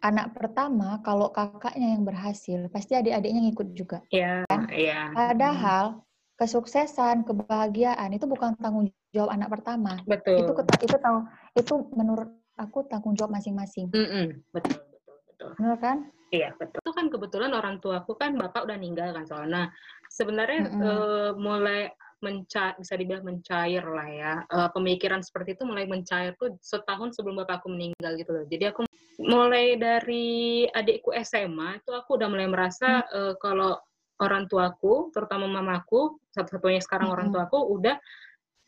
[0.00, 3.98] anak pertama, kalau kakaknya yang berhasil, pasti adik-adiknya ngikut juga.
[4.08, 6.00] ya ya Padahal
[6.40, 10.00] kesuksesan, kebahagiaan itu bukan tanggung jawab anak pertama.
[10.08, 10.52] betul Itu
[10.88, 11.18] itu tahu
[11.52, 13.92] itu menurut aku tanggung jawab masing-masing.
[13.92, 14.40] Mm-mm.
[14.56, 15.98] betul betul betul Benar kan?
[16.32, 16.80] Iya betul.
[16.80, 19.68] Itu kan kebetulan orang tuaku kan bapak udah meninggal kan soalnya.
[20.08, 20.80] Sebenarnya Mm-mm.
[20.80, 21.80] eh, mulai
[22.20, 24.32] mencair bisa dibilang mencair lah ya.
[24.48, 28.44] Eh, pemikiran seperti itu mulai mencair tuh setahun sebelum bapakku meninggal gitu loh.
[28.48, 28.88] Jadi aku
[29.20, 33.76] mulai dari adikku SMA itu aku udah mulai merasa eh, kalau
[34.20, 37.48] orang tuaku, terutama mamaku, satu-satunya sekarang orang Mm-mm.
[37.48, 37.96] tuaku udah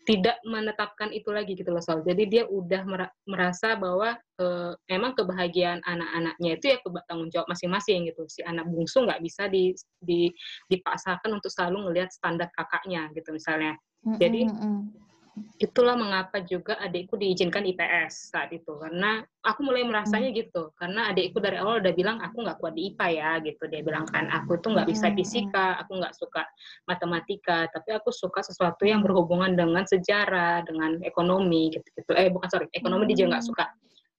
[0.02, 2.02] tidak menetapkan itu lagi gitu loh Sol.
[2.02, 8.10] Jadi dia udah mera- merasa bahwa eh, memang kebahagiaan anak-anaknya itu ya tanggung jawab masing-masing
[8.10, 8.26] gitu.
[8.26, 9.70] Si anak bungsu nggak bisa di,
[10.02, 10.34] di-
[10.66, 13.78] dipaksakan untuk selalu ngelihat standar kakaknya gitu misalnya.
[14.18, 15.11] Jadi, Mm-mm, mm-mm.
[15.56, 18.68] Itulah mengapa juga adikku diizinkan IPS saat itu.
[18.76, 20.76] Karena aku mulai merasanya gitu.
[20.76, 23.64] Karena adikku dari awal udah bilang aku nggak kuat di IPA ya gitu.
[23.72, 26.44] Dia bilang kan aku tuh nggak bisa Mm-mm, fisika aku nggak suka
[26.84, 27.64] matematika.
[27.72, 32.66] Tapi aku suka sesuatu yang berhubungan dengan sejarah dengan ekonomi gitu gitu eh bukan sorry
[32.76, 33.50] ekonomi dia nggak Hmm.
[33.56, 33.64] suka.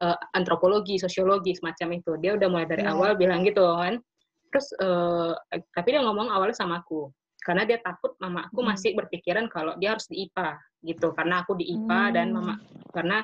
[0.01, 2.11] Eh, antropologi sosiologi semacam itu.
[2.17, 2.91] Dia udah mulai dari Iya.
[2.97, 4.01] awal bilang gitu kan.
[4.49, 5.33] Terus eh,
[5.77, 7.13] tapi dia ngomong awalnya sama aku
[7.43, 8.71] karena dia takut mama aku Hmm.
[8.73, 12.35] masih berpikiran kalau dia harus di IPA gitu karena aku di IPA dan Hmm.
[12.39, 12.55] mama
[12.95, 13.19] karena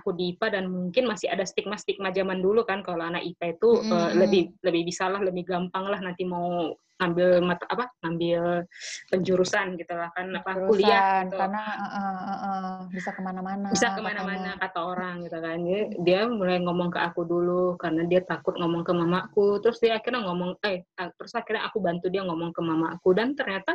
[0.00, 3.70] aku di IPA dan mungkin masih ada stigma-stigma zaman dulu kan kalau anak IPA itu
[3.80, 3.92] Mm-mm.
[3.94, 8.70] eh, lebih lebih bisa lah lebih gampang lah nanti mau ngambil mata apa ngambil
[9.10, 13.20] penjurusan gitu lah kan apa kuliah Jurusan, gitu karena uh, uh, uh, uh, bisa ke
[13.20, 13.66] mana-mana.
[13.74, 14.62] bisa ke mana-mana katanya.
[14.62, 18.86] kata orang gitu kan dia, dia mulai ngomong ke aku dulu karena dia takut ngomong
[18.86, 20.86] ke mamaku terus dia akhirnya ngomong eh
[21.18, 23.74] terus akhirnya aku bantu dia ngomong ke mamaku dan ternyata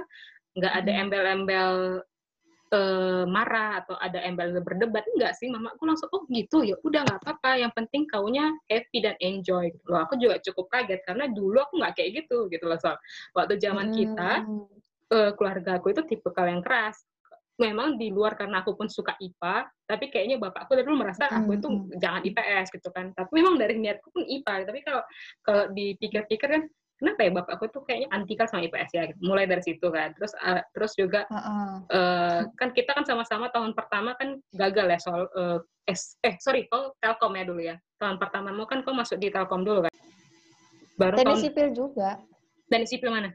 [0.56, 1.02] nggak ada Hmm.
[1.06, 1.74] embel-embel
[2.70, 7.20] eh, marah atau ada embel-embel berdebat enggak sih mamaku langsung oh gitu ya udah nggak
[7.26, 11.58] apa-apa yang penting kaunya happy dan enjoy gitu loh aku juga cukup kaget karena dulu
[11.60, 12.98] aku nggak kayak gitu gitu loh soal
[13.34, 14.66] waktu zaman kita Hmm.
[15.10, 17.02] eh, keluarga aku itu tipe yang keras.
[17.60, 21.60] Memang di luar karena aku pun suka IPA, tapi kayaknya bapakku dari dulu merasa aku
[21.60, 23.12] itu Mm, jangan IPS gitu kan.
[23.12, 24.64] Tapi memang dari niatku pun IPA.
[24.64, 25.04] Tapi kalau
[25.44, 26.64] kalau dipikir-pikir kan,
[27.00, 29.04] kenapa ya bapakku tuh kayaknya antikal sama IPS ya?
[29.08, 29.20] Gitu.
[29.24, 30.12] Mulai dari situ kan.
[30.20, 31.74] Terus eh, terus juga Uh, uh.
[31.94, 36.68] eh, kan kita kan sama-sama tahun pertama kan gagal ya soal eh, S, eh sorry
[36.68, 37.76] kau Telkom ya dulu ya.
[37.98, 39.94] Tahun pertamamu kan kau masuk di Telkom dulu kan.
[41.00, 42.10] Baru Teknik tahun sipil juga.
[42.70, 43.32] dan sipil mana?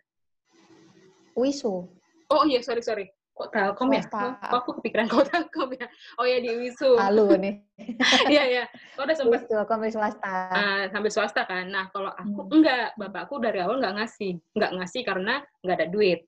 [1.35, 1.91] Wisu.
[2.31, 3.07] Oh iya, sorry sorry.
[3.35, 4.03] Kok Telkom ya?
[4.07, 4.47] Swasta.
[4.47, 5.87] Kok aku kepikiran kok Telkom ya?
[6.17, 6.95] Oh ya di Wisu.
[6.95, 7.55] Halu nih.
[8.31, 8.65] Iya iya.
[8.95, 10.35] Kok udah sempat komisi swasta.
[10.55, 11.67] uh, sambil swasta kan?
[11.67, 12.55] Nah kalau aku Hmm.
[12.55, 15.35] enggak, bapakku dari awal nggak ngasih, nggak ngasih karena
[15.67, 16.23] nggak ada duit.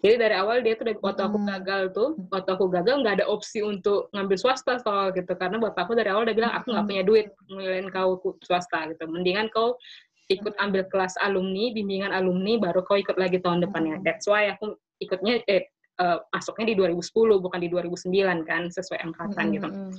[0.00, 1.48] Jadi dari awal dia tuh dari waktu aku Hmm.
[1.48, 5.96] gagal tuh, waktu aku gagal nggak ada opsi untuk ngambil swasta soal gitu karena bapakku
[5.96, 6.92] dari awal udah bilang aku nggak Hmm.
[6.92, 9.08] punya duit milihin kau ku- swasta gitu.
[9.08, 9.80] Mendingan kau
[10.28, 13.96] ikut ambil kelas alumni, bimbingan alumni, baru kau ikut lagi tahun depannya.
[14.00, 14.04] Hmm.
[14.04, 15.64] That's why aku ikutnya eh,
[16.00, 19.68] eh, masuknya di 2010 bukan di 2009 kan sesuai angkatan Mm, gitu.
[19.68, 19.92] mm, mm.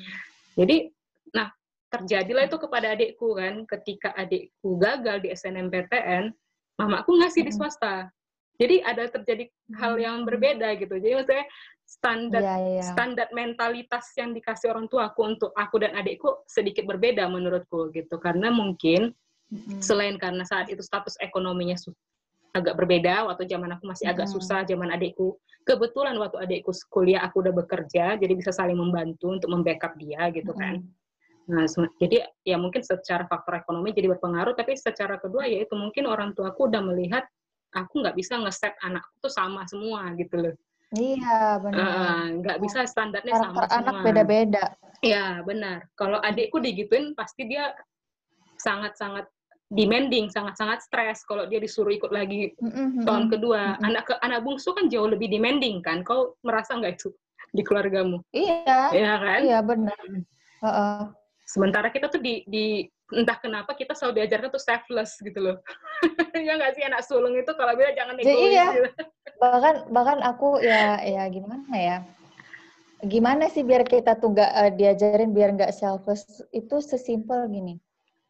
[0.57, 0.77] Jadi,
[1.31, 1.47] nah
[1.91, 6.33] terjadilah itu kepada adikku kan, ketika adikku gagal di SNMPTN,
[6.79, 8.09] mamaku ngasih di swasta.
[8.57, 10.97] Jadi ada terjadi hal yang berbeda gitu.
[11.01, 11.45] Jadi maksudnya
[11.83, 12.83] standar Iya, iya.
[12.87, 18.17] standar mentalitas yang dikasih orang tuaku untuk aku dan adikku sedikit berbeda menurutku gitu.
[18.17, 19.13] Karena mungkin
[19.51, 21.75] Mm, selain karena saat itu status ekonominya
[22.51, 23.27] agak berbeda.
[23.31, 25.39] Waktu zaman aku masih agak susah zaman adikku.
[25.63, 30.51] Kebetulan waktu adikku kuliah aku udah bekerja jadi bisa saling membantu untuk membackup dia gitu
[30.57, 30.81] kan.
[31.49, 31.65] Nah
[32.01, 36.33] jadi ya mungkin secara faktor ekonomi jadi berpengaruh tapi secara kedua ya itu mungkin orang
[36.33, 37.23] tuaku udah melihat
[37.71, 40.55] aku nggak bisa ngeset anakku tuh sama semua gitu loh.
[40.91, 42.35] Iya, benar.
[42.43, 44.05] Nggak bisa standarnya sama Karakter anak semua.
[44.11, 44.65] beda-beda.
[44.99, 45.87] Ya, benar.
[45.95, 47.71] Kalau adikku digituin pasti dia
[48.59, 49.25] sangat-sangat
[49.71, 53.31] demanding, sangat-sangat stres kalau dia disuruh ikut lagi Mm, mm, mm, tahun mm.
[53.31, 53.61] kedua.
[53.79, 53.87] Mm-mm.
[53.87, 56.03] Anak ke anak bungsu kan jauh lebih demanding kan?
[56.03, 57.09] Kau merasa nggak itu
[57.55, 58.19] di keluargamu?
[58.35, 59.39] Iya, Ya kan?
[59.41, 59.95] iya benar.
[60.61, 60.99] Heeh.
[61.47, 65.57] Sementara kita tuh di, di entah kenapa kita selalu diajarkan tuh selfless gitu loh.
[66.47, 68.51] ya nggak sih anak sulung itu kalau bilang jangan Jadi egois.
[68.51, 68.65] iya.
[68.75, 68.89] gitu.
[69.41, 71.97] bahkan bahkan aku ya ya gimana ya
[73.01, 76.21] gimana sih biar kita tuh nggak eh, diajarin biar nggak selfish
[76.53, 77.81] itu sesimpel gini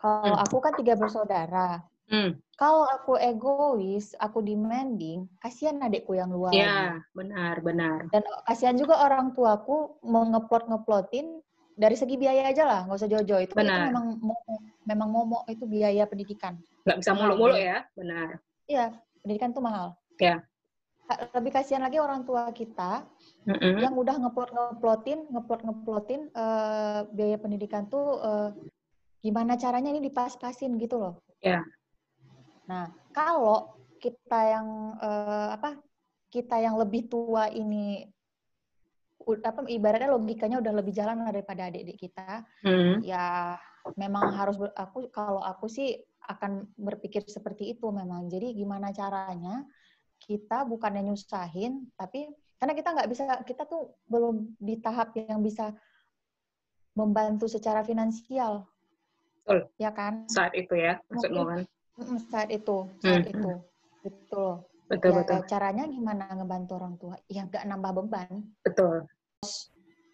[0.02, 0.44] kalau Hmm.
[0.44, 2.36] aku kan tiga bersaudara Hmm.
[2.60, 6.52] Kalau aku egois, aku demanding, kasihan adikku yang luar.
[6.52, 8.12] Ya, benar, benar.
[8.12, 11.40] Dan kasihan juga orang tuaku mau ngeplot ngeplotin
[11.74, 13.40] dari segi biaya aja lah, nggak usah jauh-jauh.
[13.40, 13.88] Itu, itu Benar.
[13.88, 16.60] memang momo- memang momok itu biaya pendidikan.
[16.84, 17.88] Nggak bisa mulu-mulu ya.
[17.96, 18.44] benar.
[18.68, 18.92] Iya,
[19.24, 19.96] pendidikan tuh mahal.
[20.20, 20.44] Ya.
[21.08, 23.08] Ka- Lebih kasihan lagi orang tua kita
[23.48, 23.80] Mm-mm.
[23.80, 28.50] yang udah ngeplot ngeplotin, ngeplot ngeplotin eh, biaya pendidikan tuh eh,
[29.22, 31.14] gimana caranya ini dipas-pasin gitu loh.
[31.40, 31.62] Ya.
[32.66, 35.78] Nah, kalau kita yang eh, apa?
[36.32, 38.08] Kita yang lebih tua ini
[39.22, 43.04] apa ibaratnya logikanya udah lebih jalan daripada adik-adik kita, Hmm.
[43.06, 43.56] ya
[44.00, 45.94] memang harus ber- aku kalau aku sih
[46.26, 48.32] akan berpikir seperti itu memang.
[48.32, 49.62] Jadi gimana caranya
[50.22, 55.74] kita bukannya nyusahin, tapi karena kita nggak bisa, kita tuh belum di tahap yang bisa
[56.94, 58.68] membantu secara finansial,
[59.42, 59.60] Betul.
[59.82, 60.14] ya kan?
[60.30, 61.60] Saat itu ya, maksudmu kan.
[62.30, 63.52] Saat itu, saat Hmm, itu,
[64.32, 64.54] loh.
[64.92, 65.40] Betul, ya, betul.
[65.50, 67.16] caranya gimana ngebantu orang tua?
[67.26, 68.54] Ya nggak nambah beban.
[68.62, 69.08] Betul.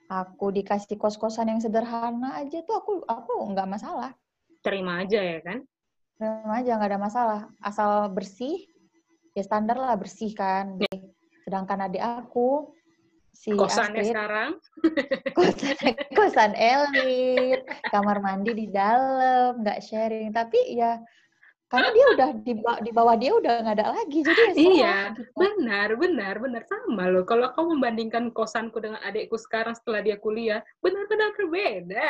[0.07, 4.15] Aku dikasih kos-kosan yang sederhana aja tuh aku aku nggak masalah.
[4.63, 5.59] Terima aja ya kan.
[6.17, 7.41] Memang aja nggak ada masalah.
[7.59, 8.71] Asal bersih,
[9.35, 10.79] ya standar lah bersih kan.
[11.43, 12.71] Sedangkan adik aku,
[13.37, 14.51] si Kosannya Astrid, sekarang.
[15.37, 17.61] kosan, kosan elit,
[17.93, 20.33] kamar mandi di dalam, nggak sharing.
[20.33, 20.97] Tapi ya,
[21.67, 24.25] karena dia udah di, di bawah dia udah nggak ada lagi.
[24.25, 25.21] Jadi ya Iya, gitu.
[25.35, 26.61] Benar, benar, benar.
[26.65, 27.27] Sama loh.
[27.27, 32.07] Kalau kau membandingkan kosanku dengan adikku sekarang setelah dia kuliah, benar-benar berbeda.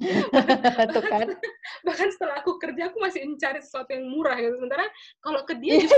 [0.96, 1.28] Tuh kan.
[1.86, 4.56] Bahkan setelah aku kerja, aku masih mencari sesuatu yang murah gitu.
[4.56, 4.86] Sementara
[5.20, 5.90] kalau ke dia Iya.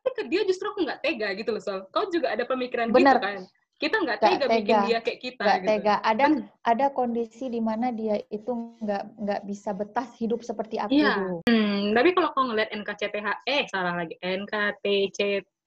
[0.00, 1.84] Tapi ke dia justru aku nggak tega gitu loh, Sol.
[1.88, 3.16] Kau juga ada pemikiran Benar.
[3.16, 3.38] gitu kan?
[3.76, 4.80] Kita nggak Nggak tega, bikin tega.
[4.84, 5.68] dia kayak kita nggak gitu.
[5.68, 5.94] tega.
[6.02, 6.44] Ada Benar.
[6.62, 11.12] ada kondisi di mana dia itu nggak nggak bisa betah hidup seperti aku Iya.
[11.16, 11.36] dulu.
[11.44, 15.18] Hmm, tapi kalau kau ngeliat NKCTH, eh salah lagi, NKTC,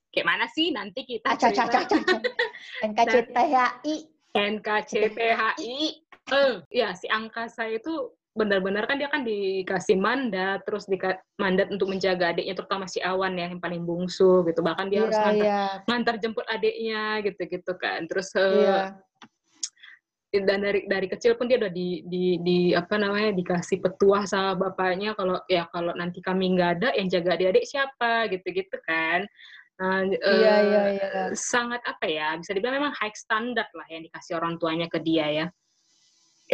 [0.10, 1.65] kayak mana sih nanti kita aca cerita.
[1.74, 1.98] aca aca.
[2.89, 3.96] NKCTHI.
[4.34, 5.78] NKCTHI.
[6.24, 11.93] Eh, ya si angkasa itu benar-benar kan dia kan dikasih mandat, terus dikasih mandat untuk
[11.93, 14.65] menjaga adiknya, terutama si Awan ya yang paling bungsu gitu.
[14.65, 18.10] Bahkan dia harus Iya ngantar, iya ngantar jemput adiknya gitu-gitu kan.
[18.10, 18.58] Terus eh,
[20.34, 20.41] iya.
[20.41, 24.58] dan dari dari kecil pun dia udah di, di, di apa namanya dikasih petuah sama
[24.58, 29.30] bapaknya kalau ya kalau nanti kami nggak ada yang jaga adik-adik siapa gitu-gitu kan.
[29.78, 31.10] Nah, Iya iya iya.
[31.34, 35.26] sangat apa ya bisa dibilang memang high standard lah yang dikasih orang tuanya ke dia
[35.30, 35.46] ya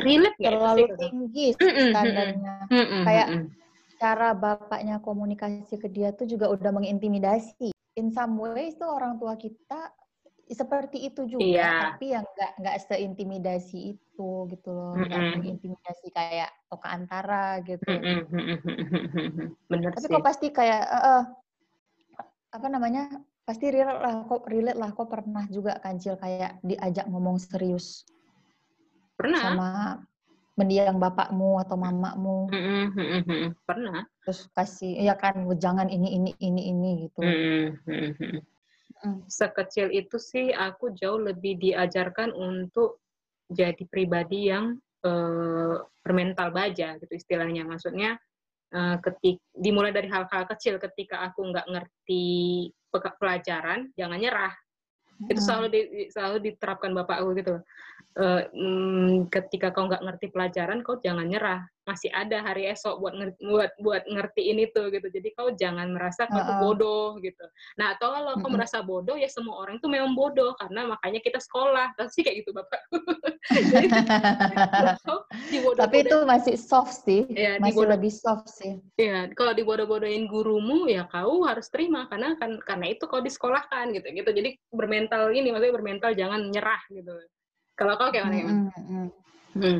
[0.02, 2.56] relate Terlalu sih tinggi standarnya.
[2.72, 3.28] Mm-mm, Kayak
[4.00, 7.76] cara bapaknya komunikasi ke dia tuh juga udah mengintimidasi.
[8.00, 9.92] In some ways tuh orang tua kita
[10.50, 11.70] seperti itu juga, Iya.
[11.94, 15.36] tapi yang nggak nggak seintimidasi itu gitu loh, nggak Mm-mm.
[15.38, 17.86] mengintimidasi kayak Toka Antara gitu.
[17.86, 18.58] Mm-mm, mm-mm.
[19.70, 21.24] bener Tapi sih kok pasti kayak eh, eh,
[22.50, 23.22] apa namanya?
[23.46, 28.06] Pasti relate lah, kok relate lah, kok pernah juga kancil kayak diajak ngomong serius
[29.20, 29.42] pernah?
[29.44, 29.70] Sama
[30.56, 32.52] mendiang bapakmu atau mamamu,
[33.64, 34.04] pernah.
[34.28, 37.24] Terus kasih ya kan jangan ini ini ini ini gitu.
[39.32, 43.00] Sekecil itu sih aku jauh lebih diajarkan untuk
[43.48, 44.76] jadi pribadi yang
[45.08, 47.64] eh, bermental baja gitu istilahnya.
[47.64, 48.20] Maksudnya
[48.76, 54.52] eh, ketik dimulai dari hal-hal kecil ketika aku nggak ngerti pe- pelajaran jangan nyerah
[55.28, 55.46] itu Mm.
[55.46, 57.64] selalu di- selalu diterapkan bapak aku gitu loh.
[58.52, 63.40] Mm, ketika kau nggak ngerti pelajaran kau jangan nyerah masih ada hari esok buat ngerti,
[63.42, 68.12] buat buat ngertiin itu gitu jadi kau jangan merasa kau tuh bodoh gitu nah atau
[68.12, 72.22] kalau kau merasa bodoh ya semua orang tuh memang bodoh karena makanya kita sekolah pasti
[72.22, 72.82] kayak gitu bapak
[73.74, 73.88] jadi
[75.50, 78.74] dibodoh Tapi itu masih soft sih, Iya, masih dibodoh- lebih soft sih.
[79.00, 84.08] Ya, kalau dibodoh-bodohin gurumu ya kau harus terima karena kan karena itu kau disekolahkan gitu
[84.14, 84.30] gitu.
[84.30, 87.14] Jadi bermental ini maksudnya bermental jangan nyerah gitu.
[87.74, 88.38] Kalau kau kayak mana?
[88.38, 88.54] Iman?
[88.54, 89.08] Mm, mm, mm.
[89.60, 89.80] Hmm.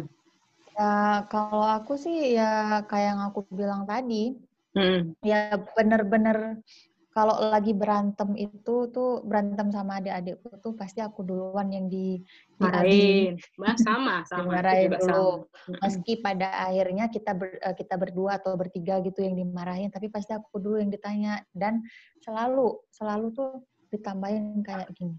[0.80, 4.32] Ya kalau aku sih ya kayak yang aku bilang tadi,
[4.70, 5.12] Hmm.
[5.26, 6.62] ya bener-bener
[7.10, 12.24] kalau lagi berantem itu tuh berantem sama adik-adikku tuh pasti aku duluan yang di.
[12.62, 13.36] Marahin.
[13.60, 14.56] Bah, sama, sama.
[14.56, 15.04] Dimarahin dulu.
[15.04, 15.82] sama.
[15.84, 20.32] Meski pada akhirnya kita ber- eh, kita berdua atau bertiga gitu yang dimarahin, tapi pasti
[20.32, 21.84] aku dulu yang ditanya dan
[22.24, 25.18] selalu selalu tuh ditambahin kayak gini.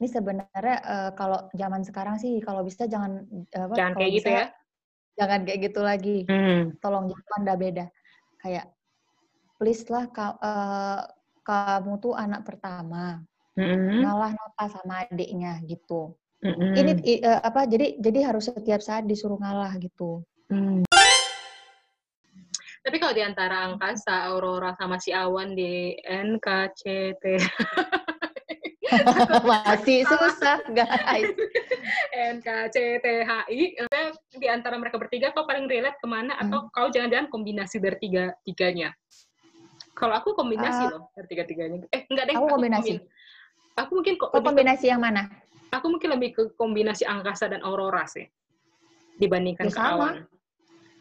[0.00, 4.30] Ini sebenarnya eh, kalau zaman sekarang sih kalau bisa jangan apa, Jangan kalau kayak gitu
[4.30, 4.46] bisa ya.
[5.20, 6.18] Jangan kayak gitu lagi.
[6.24, 6.72] Hmm.
[6.80, 7.84] Tolong jangan dah beda.
[8.40, 8.72] Kayak
[9.60, 11.00] please lah ka- eh,
[11.44, 13.20] kamu tuh anak pertama,
[13.52, 14.00] Mm-mm.
[14.00, 16.16] ngalah apa sama adiknya gitu.
[16.40, 16.72] Mm-mm.
[16.72, 20.24] Ini i- eh, apa jadi jadi harus setiap saat disuruh ngalah gitu.
[20.48, 20.88] Hmm.
[22.80, 27.24] Tapi kalau di antara angkasa, Aurora sama si Awan di NKCT.
[29.48, 31.30] Masih susah, guys.
[32.10, 33.64] NKCTHI,
[34.32, 38.24] di antara mereka bertiga kau paling relate ke mana atau kau jangan-jangan kombinasi dari tiga
[38.42, 38.90] tiganya?
[39.92, 40.90] Kalau aku kombinasi Ah.
[40.90, 41.84] loh dari tiga tiganya.
[41.88, 42.34] Eh enggak deh.
[42.34, 42.96] Aku kombinasi.
[42.96, 43.08] kombin-
[43.76, 45.30] Aku mungkin kok ke- kombinasi yang mana?
[45.70, 48.26] aku mungkin lebih ke kombinasi angkasa dan aurora sih
[49.16, 49.94] dibandingkan Ya, ke sama.
[49.94, 50.14] awan.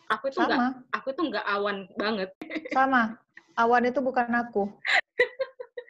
[0.08, 2.30] Aku itu enggak, aku tuh enggak awan banget.
[2.69, 3.17] sama.
[3.56, 4.69] Awan itu bukan aku.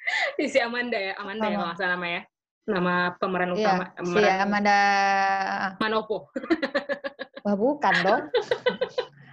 [0.52, 2.22] si Amanda ya, Amanda ya nggak salah nama ya.
[2.69, 4.80] Nama pemeran Iya, utama, si pemeran Amanda.
[5.82, 6.17] Manopo.
[7.45, 8.24] Wah, bukan dong.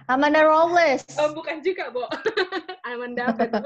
[0.07, 1.03] Amanda Robles.
[1.19, 2.07] Oh, bukan juga, Bo.
[2.87, 3.63] Amanda apa tuh?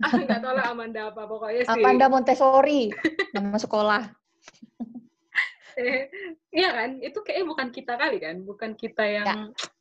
[0.00, 1.84] ah, nggak tahu lah Amanda apa pokoknya sih.
[1.84, 2.88] Amanda Montessori.
[3.36, 4.02] Nama sekolah.
[5.76, 6.08] Eh,
[6.52, 6.90] Iya kan?
[7.00, 8.36] Itu kayaknya bukan kita kali kan?
[8.44, 9.36] Bukan kita yang Ya.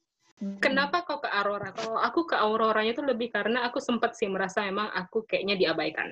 [0.63, 1.69] Kenapa kok ke Aurora?
[1.69, 6.09] Kalau aku ke Auroranya itu lebih karena aku sempat sih merasa memang aku kayaknya diabaikan.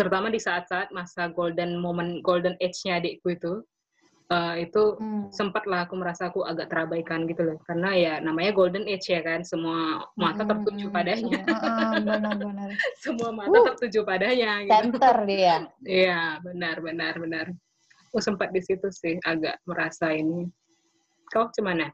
[0.00, 3.60] Terutama di saat-saat masa golden moment, golden age-nya adikku itu.
[4.30, 5.26] eh, itu Hmm.
[5.34, 7.58] sempat lah aku merasa aku agak terabaikan gitu loh.
[7.66, 10.94] Karena ya namanya golden age ya kan, semua mata Mm-mm, tertuju mm-mm.
[10.94, 11.40] padanya.
[11.50, 12.70] Ah, ah, Benar-benar.
[13.04, 13.64] semua mata Uh.
[13.74, 14.70] tertuju padanya gitu.
[14.70, 15.56] Center dia.
[15.82, 17.46] Iya, benar, benar, benar.
[18.06, 20.46] Aku sempat di situ sih agak merasa ini.
[21.26, 21.90] Kau gimana?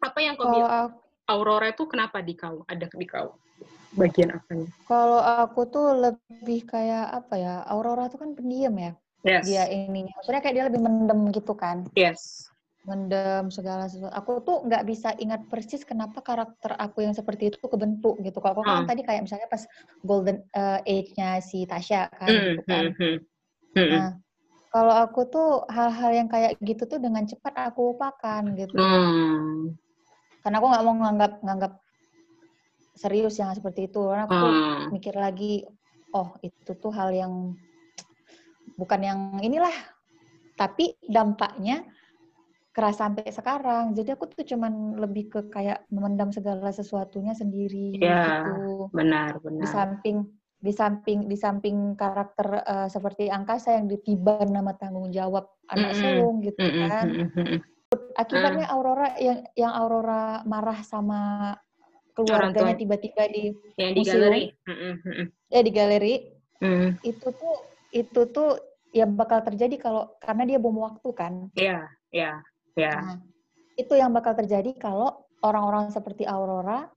[0.00, 0.88] Apa yang kau Kalau bilang?
[1.28, 2.64] Aurora itu kenapa di kau?
[2.64, 3.36] Ada di kau?
[3.92, 4.66] Bagian apanya?
[4.88, 7.54] kalau aku tuh lebih kayak apa ya?
[7.68, 8.92] Aurora tuh kan pendiam ya.
[9.22, 9.44] Yes.
[9.46, 10.12] Dia ininya.
[10.16, 11.84] Maksudnya kayak dia lebih mendem gitu kan.
[11.92, 12.48] Yes.
[12.82, 14.10] mendem segala sesuatu.
[14.10, 18.42] Aku tuh nggak bisa ingat persis kenapa karakter aku yang seperti itu kebentuk gitu.
[18.42, 18.90] Kalau aku kan Hmm.
[18.90, 19.62] tadi kayak misalnya pas
[20.02, 22.84] golden uh, age-nya si Tasya kan Hmm, gitu kan.
[22.90, 23.16] hmm, hmm.
[23.72, 24.08] Hmm, Nah,
[24.74, 28.74] kalau aku tuh hal-hal yang kayak gitu tuh dengan cepat aku lupakan gitu.
[28.74, 29.78] hmm,
[30.42, 31.72] Karena aku nggak mau nganggap nganggap
[32.94, 34.00] serius yang seperti itu.
[34.08, 34.84] Karena aku hmm.
[34.92, 35.64] mikir lagi,
[36.12, 37.56] oh itu tuh hal yang
[38.76, 39.72] bukan yang inilah.
[40.56, 41.82] Tapi dampaknya
[42.72, 43.92] keras sampai sekarang.
[43.92, 48.88] Jadi aku tuh cuman lebih ke kayak memendam segala sesuatunya sendiri Ya, gitu.
[48.96, 49.68] Benar, Di benar.
[49.68, 50.18] samping
[50.62, 55.98] di samping di samping karakter eh, seperti angkasa yang ditiban nama tanggung jawab anak Mm-mm.
[56.00, 57.06] sulung gitu Hmm, hmm, kan.
[57.10, 57.60] hmm, hmm, hmm.
[58.14, 61.52] Akibatnya Aurora yang yang Aurora marah sama
[62.12, 64.20] keluarganya tiba-tiba di Yang di Museum.
[64.20, 64.44] galeri.
[64.68, 66.14] Hmm, hmm, ya di galeri
[66.60, 66.88] hmm.
[67.04, 67.56] itu tuh
[67.92, 68.50] itu tuh
[68.92, 71.48] ya bakal terjadi kalau karena dia bom waktu kan.
[71.56, 72.40] Ya, ya,
[72.76, 72.92] ya.
[73.00, 73.16] Nah,
[73.76, 76.88] itu yang bakal terjadi kalau orang-orang seperti Aurora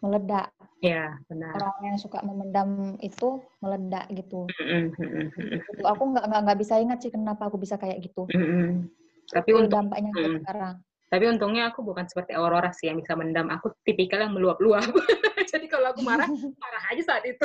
[0.00, 0.52] meledak.
[0.80, 1.52] Ya, benar.
[1.60, 4.48] Orang yang suka memendam itu meledak gitu.
[4.56, 5.84] Hmm, Gitu.
[5.84, 8.24] Aku nggak nggak bisa ingat sih kenapa aku bisa kayak gitu.
[8.32, 8.88] hmm.
[9.30, 10.42] Tapi Itu untuk dampaknya Mm.
[10.42, 10.74] sekarang.
[11.10, 13.50] Tapi untungnya aku bukan seperti Aurora sih yang bisa mendam.
[13.50, 14.86] Aku tipikal yang meluap-luap.
[15.50, 16.30] Jadi kalau aku marah,
[16.62, 17.42] marah aja saat itu.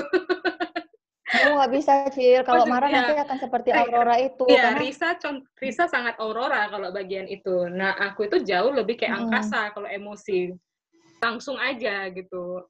[1.26, 2.46] Kamu nggak bisa, Cil.
[2.46, 3.02] Kalau marah ya.
[3.02, 4.46] nanti akan seperti Eh, Aurora itu.
[4.46, 5.10] Iya, karena Risa,
[5.58, 7.66] Risa sangat Aurora kalau bagian itu.
[7.74, 10.54] Nah, aku itu jauh lebih kayak angkasa kalau emosi.
[11.18, 12.62] Langsung aja gitu.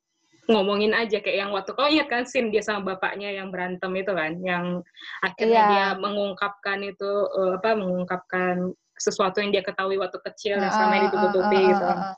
[0.47, 4.13] Ngomongin aja kayak yang waktu kau ingat kan scene dia sama bapaknya yang berantem itu
[4.13, 4.79] kan, yang
[5.19, 5.71] akhirnya Iya.
[5.73, 8.55] dia mengungkapkan itu eh, apa mengungkapkan
[8.95, 11.85] sesuatu yang dia ketahui waktu kecil yang selama ini Ah, ah, ditutupi ah, gitu.
[11.85, 12.15] ah.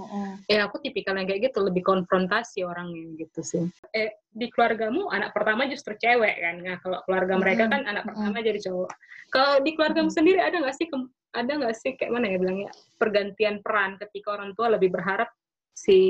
[0.00, 0.40] Mm-mm.
[0.48, 3.64] Ya aku tipikal yang kayak gitu, lebih konfrontasi orangnya gitu sih.
[3.92, 6.56] Eh di keluargamu anak pertama justru cewek kan?
[6.64, 8.90] Nah kalau keluarga mereka kan anak pertama jadi cowok.
[9.28, 10.88] Kalau di keluargamu sendiri ada nggak sih
[11.36, 15.28] ada nggak sih kayak mana ya bilangnya pergantian peran ketika orang tua lebih berharap
[15.76, 16.00] si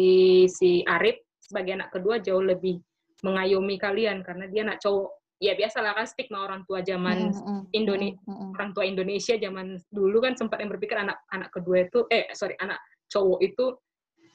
[0.47, 2.79] si Arif sebagai anak kedua jauh lebih
[3.27, 5.20] mengayomi kalian karena dia anak cowok.
[5.41, 8.51] Ya biasalah kan stigma orang tua zaman Mm-mm, Indone- mm-mm, mm-mm.
[8.61, 12.61] orang tua Indonesia zaman dulu kan sempat yang berpikir anak anak kedua itu eh sorry
[12.61, 12.77] anak
[13.09, 13.65] cowok itu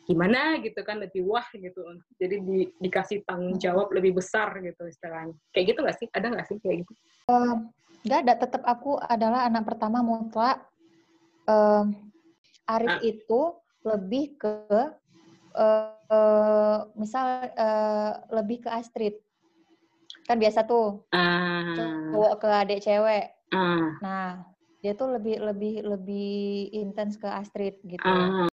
[0.10, 1.82] gimana gitu kan lebih wah gitu
[2.18, 6.46] jadi di, dikasih tanggung jawab lebih besar gitu istilahnya kayak gitu nggak sih ada nggak
[6.50, 6.94] sih kayak gitu
[8.06, 10.62] Nggak ada, tetap aku adalah anak pertama mutlak.
[11.50, 12.14] Em,
[12.70, 13.02] Arif Ah.
[13.02, 13.42] itu
[13.82, 14.54] lebih ke,
[15.58, 19.25] eh, eh, misal eh, lebih ke Astrid.
[20.26, 21.78] Kan biasa tuh, ah
[22.12, 23.26] cowok ke adik cewek.
[23.54, 24.42] ah Nah,
[24.82, 28.06] dia tuh lebih lebih lebih intens ke Astrid gitu.
[28.06, 28.50] ah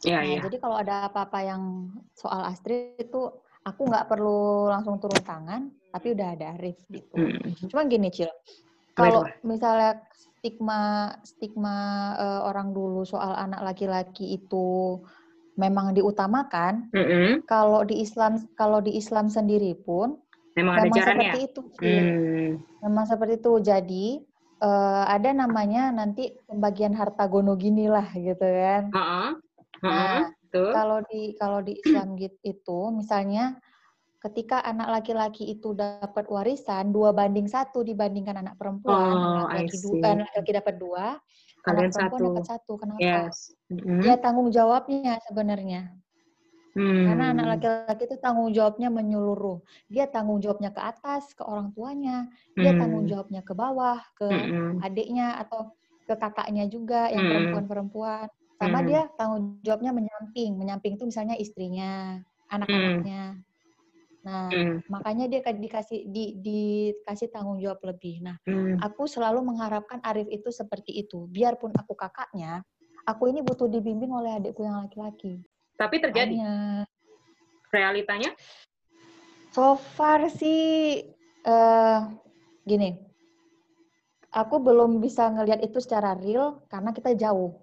[0.00, 1.62] ya Nah, ya jadi kalau ada apa-apa yang
[2.16, 3.20] soal Astrid itu
[3.66, 7.14] aku nggak perlu langsung turun tangan, tapi udah ada Arif gitu.
[7.18, 7.36] Hmm.
[7.68, 8.30] Cuma gini, Cil.
[8.96, 11.76] Kalau misalnya stigma stigma
[12.16, 14.98] eh, orang dulu soal anak laki-laki itu
[15.60, 17.44] memang diutamakan, Mm-mm.
[17.44, 20.16] kalau di Islam kalau di Islam sendiri pun
[20.56, 21.60] memang ada caranya seperti itu.
[21.80, 22.48] Hmm.
[22.82, 23.52] Memang seperti itu.
[23.60, 24.06] Jadi
[24.60, 28.90] eh, ada namanya nanti pembagian harta gono gini lah gitu kan.
[28.92, 29.30] Ah, ah.
[29.80, 30.20] Ah, Nah,
[30.50, 30.70] Betul.
[30.74, 33.56] kalau di kalau di Islam gitu itu misalnya
[34.20, 40.20] ketika anak laki-laki itu dapat warisan dua banding satu dibandingkan anak perempuan Oh, anak dua
[40.20, 41.16] anak laki dapat dua
[41.64, 42.28] Kalian anak perempuan satu.
[42.28, 43.36] dapat satu kenapa Yes.
[43.72, 44.00] Mm-mm.
[44.04, 45.96] dia tanggung jawabnya sebenarnya
[46.76, 47.06] Hmm.
[47.08, 49.58] karena anak laki-laki itu tanggung jawabnya menyeluruh
[49.90, 52.80] dia tanggung jawabnya ke atas ke orang tuanya dia Hmm.
[52.80, 54.78] tanggung jawabnya ke bawah ke Mm-mm.
[54.84, 55.74] adiknya atau
[56.06, 57.30] ke kakaknya juga yang Mm-mm.
[57.30, 58.26] perempuan-perempuan
[58.60, 58.86] sama Mm.
[58.86, 62.20] dia tanggung jawabnya menyamping menyamping itu misalnya istrinya
[62.52, 63.40] anak-anaknya
[64.26, 64.80] nah Mm.
[64.90, 68.76] makanya dia dikasih di, dikasih tanggung jawab lebih nah Mm.
[68.84, 72.62] aku selalu mengharapkan Arif itu seperti itu biarpun aku kakaknya
[73.08, 75.40] aku ini butuh dibimbing oleh adikku yang laki-laki
[75.80, 76.36] Tapi terjadi.
[77.72, 78.36] Realitanya.
[79.50, 81.00] so far sih
[81.42, 81.98] eh
[82.68, 83.00] gini.
[84.30, 87.58] Aku belum bisa ngelihat itu secara real karena kita jauh.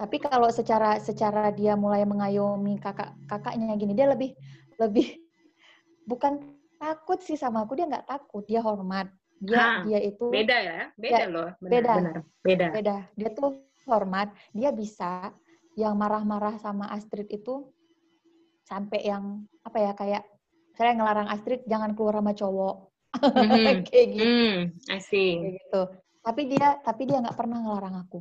[0.00, 4.32] Tapi kalau secara secara dia mulai mengayomi kakak kakaknya gini dia lebih
[4.80, 5.20] lebih
[6.10, 6.40] bukan
[6.80, 7.76] takut sih sama aku.
[7.76, 9.12] Dia nggak takut dia hormat.
[9.40, 11.48] Dia Hah, dia itu Beda ya, beda Ya, loh.
[11.60, 11.92] Benar, beda.
[11.96, 12.66] Benar, beda.
[12.76, 12.96] beda.
[13.16, 13.48] Dia tuh
[13.84, 14.32] hormat.
[14.56, 15.32] Dia bisa
[15.78, 17.70] yang marah-marah sama Astrid itu
[18.66, 20.22] sampai yang apa ya kayak
[20.74, 22.76] saya ngelarang Astrid jangan keluar sama cowok
[23.10, 23.82] Mhm.
[23.90, 24.26] kayak gitu
[25.02, 25.38] see.
[25.38, 25.82] kayak gitu
[26.22, 28.20] tapi dia tapi dia nggak pernah ngelarang aku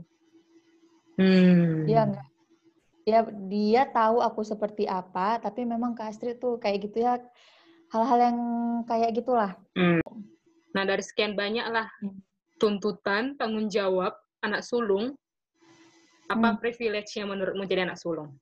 [1.19, 1.83] Hmm.
[1.83, 2.27] dia nggak
[3.03, 3.19] dia
[3.51, 7.19] dia tahu aku seperti apa tapi memang ke Astrid tuh kayak gitu ya
[7.91, 8.37] hal-hal yang
[8.87, 9.53] kayak gitulah
[10.69, 12.21] Nah, dari sekian banyak lah Hmm.
[12.61, 14.13] tuntutan, tanggung jawab
[14.45, 15.17] anak sulung,
[16.29, 16.59] apa Hmm.
[16.61, 18.37] privilege-nya menurutmu jadi anak sulung?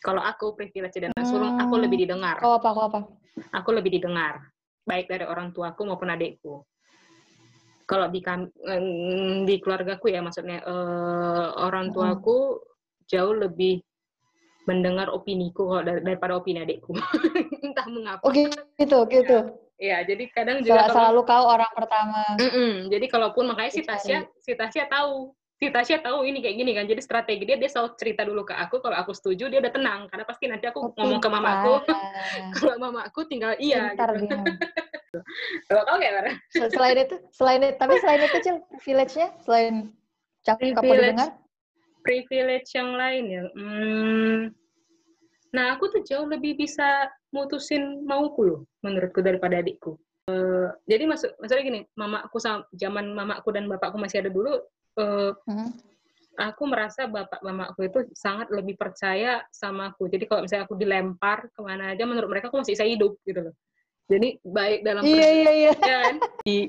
[0.00, 1.84] Kalau aku privilege jadi anak sulung, aku Hmm.
[1.88, 2.36] lebih didengar.
[2.40, 3.00] kau apa kau apa
[3.56, 4.52] Aku lebih didengar,
[4.84, 6.62] baik dari orang tuaku maupun adikku.
[7.88, 8.22] Kalau di
[9.44, 11.96] di keluargaku ya, maksudnya eh, orang Mm-mm.
[11.96, 12.60] tuaku
[13.10, 13.82] jauh lebih
[14.68, 16.94] mendengar opiniku kalau dar- daripada opini adikku.
[17.66, 18.22] Entah mengapa.
[18.22, 19.38] oh gitu gitu
[19.80, 22.92] Ya, jadi kadang juga Sel- kalau selalu kau orang pertama Mm-mm.
[22.92, 23.96] Jadi kalaupun makanya si Dicari.
[23.96, 26.88] Tasya, si Tasya tahu, si Tasya tahu ini kayak gini kan.
[26.88, 28.80] Jadi strategi dia dia selalu cerita dulu ke aku.
[28.80, 31.74] Kalau aku setuju dia udah tenang karena pasti nanti aku Oh, ngomong ke mamaku.
[32.56, 33.92] Kalau mamaku tinggal iya.
[33.92, 34.24] Pintar Gitu.
[34.24, 34.40] dia.
[35.68, 36.32] Kalau kau kayak mana?
[36.48, 39.74] Se- Selain itu, selain itu, tapi selain itu Cil, privilege-nya selain
[40.48, 41.12] Privilege.
[41.12, 41.30] didengar?
[42.00, 43.42] Privilege yang lain ya.
[43.52, 44.40] Hmm.
[45.52, 50.00] Nah aku tuh jauh lebih bisa mutusin mauku loh, menurutku daripada adikku.
[50.24, 54.56] Eh, jadi maksud maksudnya gini, mamaku sama zaman mamaku dan bapakku masih ada dulu.
[55.00, 55.70] Eh, Hmm.
[56.40, 60.08] aku merasa bapak mamaku itu sangat lebih percaya sama aku.
[60.08, 63.50] Jadi kalau misalnya aku dilempar ke mana aja, menurut mereka aku masih bisa hidup gitu
[63.50, 63.54] loh.
[64.08, 65.72] Jadi baik dalam Iya iya iya.
[65.76, 66.66] kan, di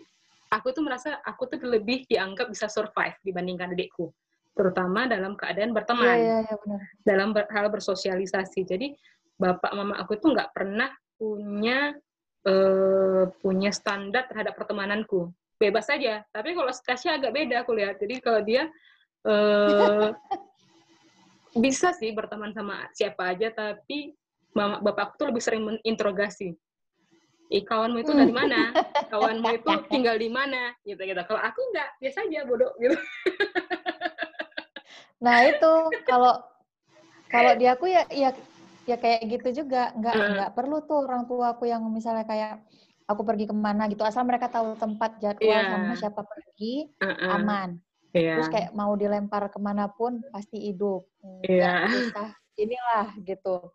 [0.51, 4.11] aku tuh merasa aku tuh lebih dianggap bisa survive dibandingkan adikku,
[4.53, 6.79] terutama dalam keadaan Iya berteman, iya iya benar.
[7.01, 8.61] dalam ber- hal bersosialisasi.
[8.67, 8.93] Jadi
[9.39, 11.95] bapak mama aku tuh nggak pernah punya
[12.41, 15.29] eh, punya standar terhadap pertemananku.
[15.61, 16.25] Bebas saja.
[16.33, 18.01] Tapi kalau Tasya agak beda aku lihat.
[18.01, 18.65] Jadi kalau dia
[19.29, 20.09] eh,
[21.53, 24.17] bisa sih berteman sama siapa aja, tapi
[24.57, 26.57] mama bapakku tuh lebih sering menginterogasi.
[27.51, 28.73] Eh, kawanmu itu dari mana?
[29.11, 30.73] Kawanmu itu tinggal di mana?
[30.81, 31.21] Gitu gitu.
[31.27, 32.97] Kalau aku nggak, biasa aja bodoh gitu.
[35.21, 35.73] Nah itu
[36.09, 36.41] kalau
[37.29, 38.33] kalau di aku ya ya
[38.89, 40.31] ya kayak gitu juga nggak Hmm.
[40.33, 42.57] nggak perlu tuh orang tua aku yang misalnya kayak
[43.11, 45.69] aku pergi ke mana gitu asal mereka tahu tempat jadwal Iya.
[45.69, 47.29] sama siapa pergi Heeh.
[47.29, 47.69] aman
[48.11, 48.35] Iya.
[48.39, 51.05] terus kayak mau dilempar ke mana pun pasti hidup
[51.43, 51.87] Iya.
[51.87, 53.71] usah inilah gitu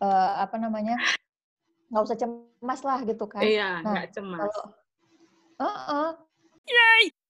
[0.00, 0.96] Eh, apa namanya
[1.92, 4.40] nggak usah cemas lah gitu kan Iya, Nah, nggak cemas.
[4.40, 4.64] kalau
[5.60, 6.08] Heeh.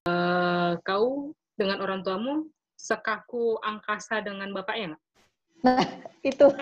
[0.07, 2.47] Eh, kau dengan orang tuamu
[2.79, 5.03] sekaku angkasa dengan bapaknya nggak?
[6.23, 6.47] itu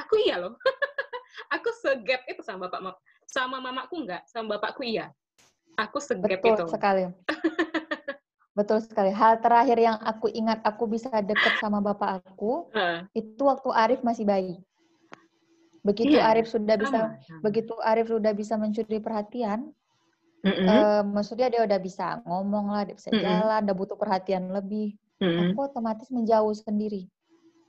[0.00, 0.54] Aku iya loh.
[1.50, 5.10] Aku segap itu sama bapak ma- sama mamaku nggak, sama bapakku iya.
[5.76, 6.64] Aku segap betul itu.
[6.72, 7.02] sekali.
[8.56, 9.12] Betul sekali.
[9.12, 14.00] Hal terakhir yang aku ingat aku bisa deket sama bapak aku Heeh, itu waktu Arif
[14.00, 14.56] masih bayi.
[15.84, 19.70] Begitu Iya, Arif sudah bisa sama, begitu Arif sudah bisa mencuri perhatian
[20.40, 23.22] Mm-mm, eh, maksudnya dia udah bisa ngomong lah dia bisa Mm-mm.
[23.22, 24.96] jalan udah butuh perhatian lebih.
[25.20, 25.52] Mm-mm.
[25.52, 27.12] aku otomatis menjauh sendiri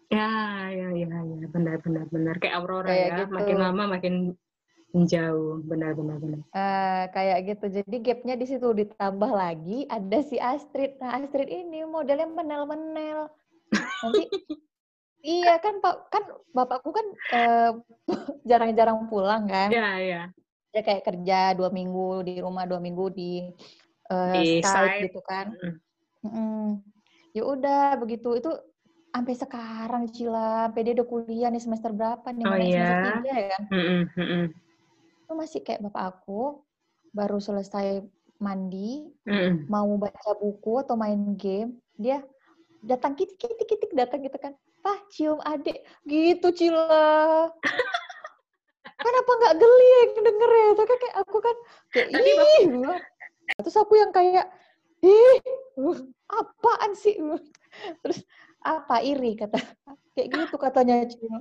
[0.08, 0.32] Ya,
[0.72, 2.36] ya, ya, ya, benar, benar, benar.
[2.40, 3.34] Kayak Aurora Kayak ya, gitu.
[3.36, 4.16] makin lama makin
[4.96, 6.40] menjauh, benar, benar, benar.
[6.56, 7.66] Eh, kayak gitu.
[7.84, 10.96] Jadi gapnya di situ ditambah lagi ada si Astrid.
[11.04, 13.28] Nah Astrid ini modelnya menel-menel.
[13.76, 14.24] Nanti
[15.28, 16.24] iya kan pak kan
[16.56, 17.72] bapakku kan eh,
[18.50, 19.68] jarang-jarang pulang kan.
[19.76, 20.22] Ya, ya.
[20.72, 23.44] Dia kayak kerja dua minggu di rumah dua minggu di,
[24.08, 25.12] eh, Di site.
[25.12, 25.52] gitu kan.
[25.52, 25.76] Mm.
[26.18, 26.82] Mm-mm.
[27.38, 28.50] ya udah begitu itu
[29.18, 32.78] sampai sekarang Cila, sampai dia udah kuliah nih semester berapa nih, Oh, mau naik iya?
[32.78, 33.62] semester tiga ya kan?
[35.26, 36.42] Itu masih kayak bapak aku
[37.18, 38.06] baru selesai
[38.38, 39.66] mandi, mm-mm.
[39.66, 42.22] mau baca buku atau main game, dia
[42.86, 44.54] datang kitik kitik kitik datang gitu kan,
[44.86, 47.50] Pah cium adik, gitu Cila.
[49.02, 50.70] Kenapa nggak geli yang denger ya?
[50.78, 51.56] Tapi kayak aku kan
[51.94, 53.02] kayak ih, bilang.
[53.62, 54.46] terus aku yang kayak
[55.02, 55.38] ih,
[56.30, 57.18] apaan sih?
[58.06, 58.22] Terus
[58.68, 59.56] apa iri kata
[60.16, 61.40] kayak gitu katanya Cila.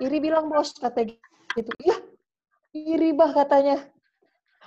[0.00, 1.70] Iri bilang bos kata gitu.
[1.84, 1.96] Ya,
[2.72, 3.76] iri bah katanya.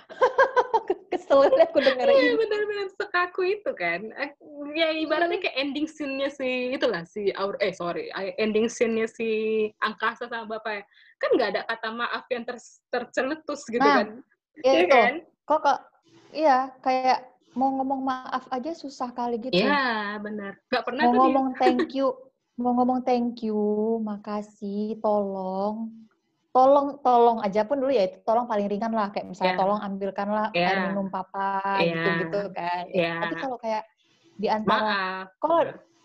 [1.10, 4.10] Kesel aku denger Iya benar-benar sekaku itu kan.
[4.14, 4.30] Eh,
[4.74, 9.28] Ya ibaratnya kayak ending scene-nya si itulah si Aur eh sorry ending scene-nya si
[9.78, 10.82] Angkasa sama Bapak
[11.22, 14.08] kan nggak ada kata maaf yang ter- terceletus gitu Nah, kan.
[14.62, 15.12] Ya Iya kan?
[15.46, 15.78] Kok kok
[16.34, 19.54] iya kayak mau ngomong maaf aja susah kali gitu.
[19.54, 20.58] Iya benar.
[20.68, 22.06] Nggak pernah mau tuh dia- ngomong thank you,
[22.54, 23.58] mau ngomong thank you,
[24.00, 25.90] makasih, tolong.
[26.50, 29.62] Tolong, tolong aja pun dulu ya itu tolong paling ringan lah kayak misalnya Iya.
[29.62, 30.82] tolong ambilkanlah air Iya.
[30.86, 31.94] minum papa Iya.
[31.98, 32.82] gitu-gitu kan.
[32.90, 33.14] Iya.
[33.20, 33.82] Tapi kalau kayak
[34.34, 35.26] di antara maaf.
[35.38, 35.58] kalau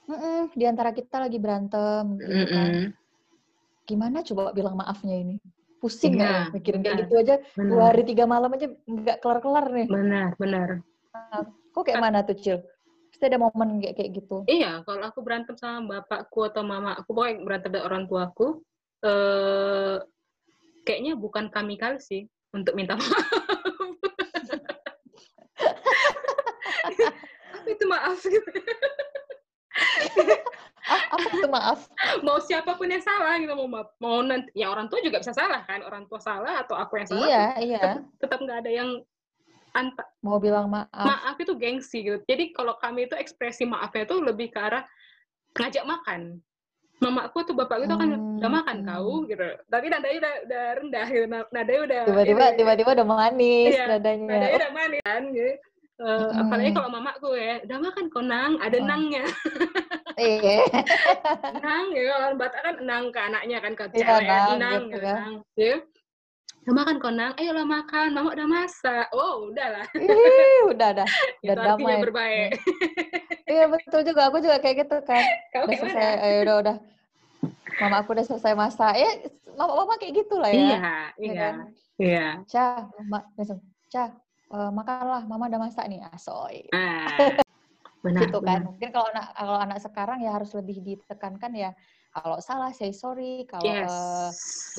[0.06, 2.66] mm-mm, di antara kita lagi berantem gitu kan.
[2.66, 2.82] Mm-mm.
[3.86, 5.38] Gimana coba bilang maafnya ini?
[5.80, 9.86] Pusing ya Iya, mikirin kayak gitu aja dua hari tiga malam aja nggak kelar-kelar nih.
[9.88, 10.70] Benar, benar.
[11.74, 12.58] Kok kayak mana tuh Cil?
[13.10, 14.46] Pasti ada momen kayak kayak gitu.
[14.46, 18.62] Iya, kalau aku berantem sama bapakku atau mama aku, pokoknya berantem dengan orang tuaku,
[19.04, 19.98] eh
[20.86, 23.10] kayaknya bukan kami kali sih untuk minta maaf.
[27.70, 28.50] itu maaf gitu.
[30.90, 31.86] Ah, apa itu maaf?
[32.26, 35.38] Mau siapa pun yang salah gitu, mau ma- mau nanti ya orang tua juga bisa
[35.38, 37.82] salah kan, orang tua salah atau aku yang salah, Iya, iya.
[38.18, 38.90] tetap nggak ada yang
[39.72, 40.90] anta- Mau bilang maaf.
[40.92, 42.18] maaf itu gengsi gitu.
[42.24, 44.84] Jadi kalau kami itu ekspresi maafnya itu lebih ke arah
[45.54, 46.40] ngajak makan.
[47.00, 48.88] Mamaku tuh bapakku itu kan Hmm, udah makan hmm.
[48.90, 49.40] kau gitu.
[49.66, 51.26] Tapi nadanya udah, udah rendah gitu.
[51.26, 54.28] Na- Nadanya udah Tiba-tiba ini, tiba-tiba udah manis Iya, dadanya.
[54.30, 55.54] nadanya udah manis kan gitu.
[56.00, 56.40] Eh, Mm-mm.
[56.40, 58.88] apalagi kalau mamaku ya, udah makan kok nang, ada Mm.
[58.88, 59.24] nangnya.
[60.20, 60.56] Iya.
[61.64, 64.92] nang ya orang Batak kan nang ke anaknya kan ke Iya, cewek nang, nang gitu
[64.92, 65.16] gitu, kan.
[65.16, 65.34] nang.
[65.56, 65.76] Ya.
[66.68, 69.08] Udah makan kok nang, ayolah makan, mama udah masak.
[69.16, 69.88] Oh, udahlah.
[69.96, 71.08] Ih, udah dah.
[71.44, 72.04] Itu Udah artinya damai.
[72.04, 72.52] berbaik.
[73.50, 74.22] Iya betul juga.
[74.30, 75.24] Aku juga kayak gitu kan.
[75.56, 76.04] Kau Udah selesai.
[76.20, 76.26] mana?
[76.28, 76.76] Eh, udah udah.
[77.80, 78.94] Mama aku udah selesai masak.
[79.00, 79.10] Ya,
[79.56, 80.60] mama-mama kayak gitu lah ya.
[80.60, 81.34] Iya, Ya iya.
[81.40, 81.54] kan?
[81.98, 82.26] Iya.
[82.46, 83.60] Cah, mama langsung.
[83.90, 84.10] Cah,
[84.54, 85.22] eh, makanlah.
[85.26, 86.04] Mama udah masak nih.
[86.12, 86.68] Asoy.
[86.76, 87.08] Ah,
[88.06, 88.62] benar, gitu kan.
[88.62, 88.68] benar.
[88.68, 91.72] Mungkin kalau anak kalau anak sekarang ya harus lebih ditekankan ya.
[92.10, 93.94] Kalau salah say sorry, kalau Yes.
[93.94, 94.30] eh,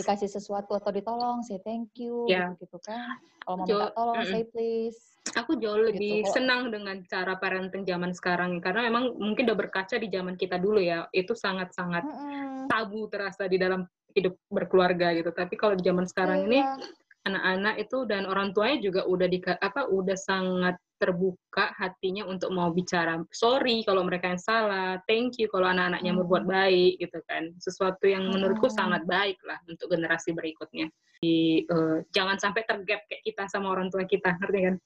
[0.02, 2.54] dikasih sesuatu atau ditolong say thank you Ya.
[2.58, 3.18] gitu kan.
[3.46, 4.98] Kalau mau minta tolong say please.
[5.38, 6.32] Aku jauh lebih Gitu.
[6.34, 10.82] senang dengan cara parenting zaman sekarang karena memang mungkin udah berkaca di zaman kita dulu
[10.82, 11.06] ya.
[11.14, 12.66] Itu sangat-sangat Mm-mm.
[12.66, 15.30] tabu terasa di dalam hidup berkeluarga gitu.
[15.30, 16.82] Tapi kalau di zaman sekarang ini Iya.
[17.30, 22.68] anak-anak itu dan orang tuanya juga udah di apa udah sangat terbuka hatinya untuk mau
[22.68, 26.20] bicara sorry kalau mereka yang salah, thank you kalau anak-anaknya Hmm.
[26.20, 27.56] berbuat baik gitu kan.
[27.56, 28.76] Sesuatu yang menurutku Hmm.
[28.76, 30.92] sangat baik lah untuk generasi berikutnya.
[31.24, 34.76] Di, eh, jangan sampai tergap kayak kita sama orang tua kita, ngerti kan?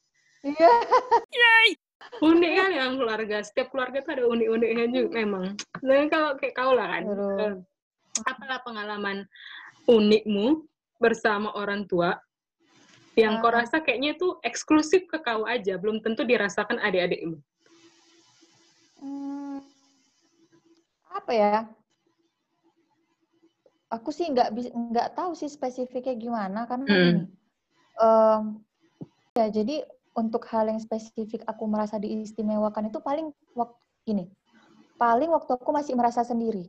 [0.46, 0.72] Iya.
[2.20, 5.44] Unik kan yang keluarga, setiap keluarga tuh ada unik-uniknya juga memang.
[5.82, 7.02] Dan kalau kayak kau lah kan,
[7.40, 7.54] eh,
[8.22, 9.26] apalah pengalaman
[9.90, 10.62] unikmu
[11.02, 12.14] bersama orang tua
[13.14, 13.62] yang kau Ah.
[13.62, 17.38] rasa kayaknya itu eksklusif ke kau aja, belum tentu dirasakan adik-adikmu.
[18.98, 19.62] Hmm,
[21.10, 21.56] apa ya?
[23.94, 27.18] Aku sih nggak nggak tahu sih spesifiknya gimana karena Hmm.
[27.94, 28.42] em,
[29.38, 29.86] ya jadi
[30.18, 34.24] untuk hal yang spesifik aku merasa diistimewakan itu paling waktu gini.
[34.98, 36.66] Paling waktu aku masih merasa sendiri.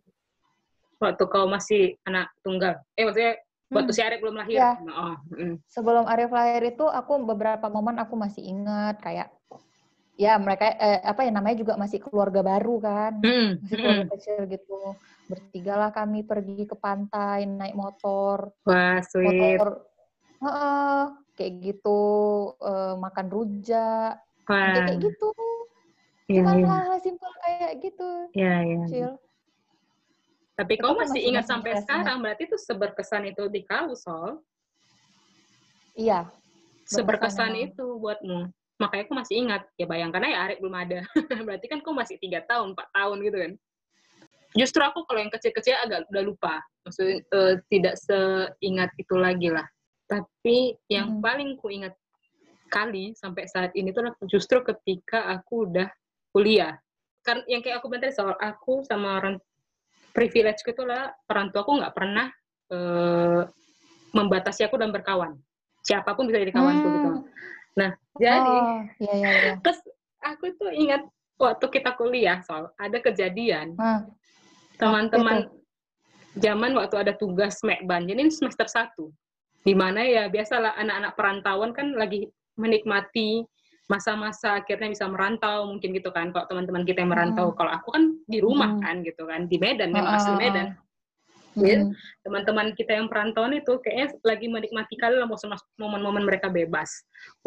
[1.02, 2.78] Waktu kau masih anak tunggal.
[2.94, 3.42] Eh maksudnya
[3.74, 3.98] waktu Hmm.
[3.98, 4.58] si Arif belum lahir.
[4.62, 4.72] Ya.
[4.78, 5.56] Oh, mm.
[5.66, 9.34] Sebelum Arif lahir itu aku beberapa momen aku masih ingat kayak
[10.16, 13.14] ya mereka eh, apa ya namanya juga masih keluarga baru kan.
[13.20, 13.82] Mm, masih mm.
[13.82, 14.80] keluarga kecil gitu.
[15.26, 19.58] Bertigalah kami pergi ke pantai naik motor, Wah, sweet.
[19.58, 19.90] motor
[20.36, 21.02] Heeh,
[21.34, 22.00] kayak gitu
[22.62, 25.30] eh, makan rujak, Wah, kayak kayak gitu.
[26.30, 26.66] iya, Cuma iya.
[26.70, 28.84] hal-hal simpel kayak gitu, Iya, iya.
[28.86, 29.12] Cil.
[30.56, 34.40] Tapi kau masih masih- ingat masih sampai sekarang, berarti itu seberkesan itu di kau, Sol.
[35.96, 36.28] Iya,
[36.88, 37.68] seberkesan memang.
[37.72, 38.40] itu buatmu.
[38.76, 39.62] Makanya aku masih ingat.
[39.80, 41.00] Ya bayangkan aja Arif belum ada.
[41.48, 43.52] Berarti kan kau masih tiga tahun, empat tahun gitu kan.
[44.56, 46.54] Justru aku kalau yang kecil-kecil agak udah lupa.
[46.84, 49.64] Maksudnya eh, tidak seingat itu lagi lah.
[50.08, 51.22] Tapi yang Mm.
[51.24, 51.96] paling ku ingat
[52.68, 55.88] kali sampai saat ini tuh justru ketika aku udah
[56.32, 56.76] kuliah.
[57.26, 59.42] kan yang kayak aku bilang tadi soal aku sama orang
[60.16, 62.32] privilege itu lah orang tua aku nggak pernah
[62.72, 63.42] eh,
[64.16, 65.36] membatasi aku dan berkawan.
[65.84, 66.96] Siapa pun bisa jadi kawanku Hmm.
[66.98, 67.10] gitu
[67.76, 69.54] nah jadi Oh, iya iya iya.
[69.60, 69.84] terus
[70.24, 71.04] aku tuh ingat
[71.36, 73.76] waktu kita kuliah soal ada kejadian.
[73.76, 74.08] Nah,
[74.80, 75.52] teman-teman
[76.40, 79.12] zaman waktu ada tugas Mekban jadi ini semester satu.
[79.68, 83.44] Di mana ya biasalah anak-anak perantauan kan lagi menikmati
[83.86, 88.04] masa-masa akhirnya bisa merantau mungkin gitu kan kalau teman-teman kita yang merantau kalau aku kan
[88.26, 88.82] di rumah Mm.
[88.82, 90.84] kan gitu kan di Medan memang asli ah, Medan mm,
[91.56, 91.88] Iya.
[92.20, 95.24] teman-teman kita yang perantauan itu kayaknya lagi menikmati kali lah
[95.80, 96.92] momen-momen mereka bebas.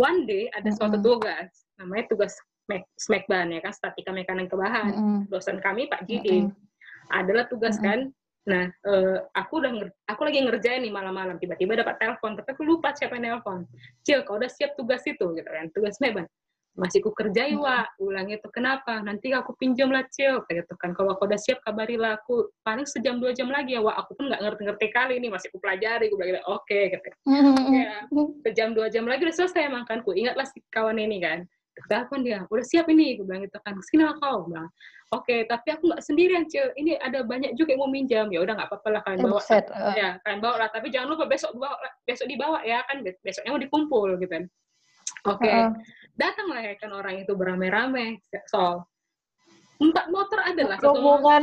[0.01, 1.05] One day ada suatu Mm-mm.
[1.05, 2.33] tugas, namanya tugas
[2.65, 4.97] smack- Smackban ya kan, statika mekanik kebahan.
[4.97, 6.57] mm, Dosen kami Pak Jide Mm-mm.
[7.13, 8.09] adalah tugas kan.
[8.47, 9.73] Nah, eh, aku udah
[10.09, 13.67] aku lagi ngerjain nih malam-malam, tiba-tiba dapat telepon, tapi aku lupa siapa yang telepon.
[14.07, 16.25] Cil, kau udah siap tugas itu gitu kan, tugas Smackban.
[16.79, 17.67] Masih ku kerjai, Mm-mm.
[17.67, 17.99] Wak.
[17.99, 19.03] Ulang itu kenapa?
[19.03, 20.47] Nanti aku pinjam lah, Cil.
[20.47, 20.95] Kayak gitu kan.
[20.95, 22.55] Kalau kau udah siap, kabarilah aku.
[22.63, 24.07] Paling sejam, dua jam lagi ya, Wak.
[24.07, 25.27] Aku pun nggak ngerti-ngerti kali ini.
[25.27, 26.07] Masih ku pelajari.
[26.07, 26.79] Gue bilang, gitu, oke.
[26.95, 27.09] gitu.
[27.27, 28.07] mm, Ya,
[28.47, 30.07] sejam, dua jam lagi udah selesai emang kan.
[30.07, 31.51] Ku ingatlah si kawan ini kan.
[31.87, 33.15] Telepon dia, udah siap ini.
[33.15, 33.79] Gue bilang gitu kan.
[33.87, 34.51] Sini lah kau.
[34.51, 34.67] Bilang,
[35.15, 35.37] oke.
[35.47, 36.75] Tapi aku nggak sendirian, Cil.
[36.75, 38.27] Ini ada banyak juga yang mau minjam.
[38.35, 39.39] Ya udah nggak apa-apa lah kalian bawa.
[39.39, 39.65] buset.
[39.71, 39.95] eh.
[39.95, 40.69] Ya, kalian bawa lah.
[40.75, 43.05] Tapi jangan lupa besok bawa, besok dibawa ya kan.
[43.05, 44.45] Besoknya mau dikumpul gitu kan.
[45.27, 45.71] Oke Heeh.
[46.15, 48.87] datanglah ya kan orang itu beramai-ramai sol
[49.83, 51.43] empat motor adalah satu motor,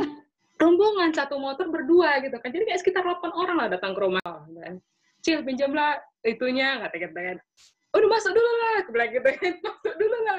[0.56, 4.24] rombongan satu motor berdua gitu kan jadi kayak sekitar 8 orang lah datang ke rumah
[4.24, 4.80] kan
[5.20, 7.38] cil pinjamlah itunya kata kata kan
[7.98, 8.74] udah masuk dulu lah.
[8.84, 10.36] Aku bilang gitu kan masuk dulu lah.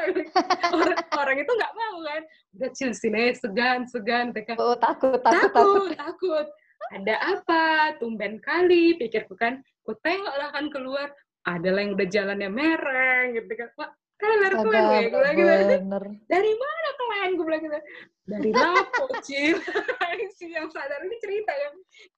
[0.74, 2.22] Orang, orang itu nggak mau kan.
[2.58, 4.32] Udah cil sini segan segan.
[4.32, 5.92] Mereka Oh, takut, takut, takut.
[5.92, 6.48] takut takut.
[6.94, 7.64] Ada apa?
[7.98, 8.96] Tumben kali.
[9.02, 11.08] Pikirku kan ku tengoklah kan keluar
[11.48, 13.70] adalah yang udah jalannya mereng gitu kan.
[13.80, 15.98] Wah mereng kalian ya gue bilang gitu.
[16.26, 17.30] dari mana kalian?
[17.38, 17.80] Gue bilang gitu.
[18.28, 19.58] Dari Lapo Cil.
[20.38, 21.70] Si yang sadar ini cerita ya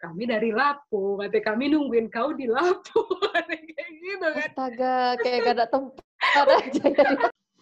[0.03, 3.03] kami dari Lapo kata kami nungguin kau di Lapo
[3.47, 4.47] kayak gitu kan.
[4.49, 7.11] Astaga, kayak gak ada tempat aja ya.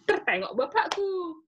[0.08, 1.42] tertengok bapakku.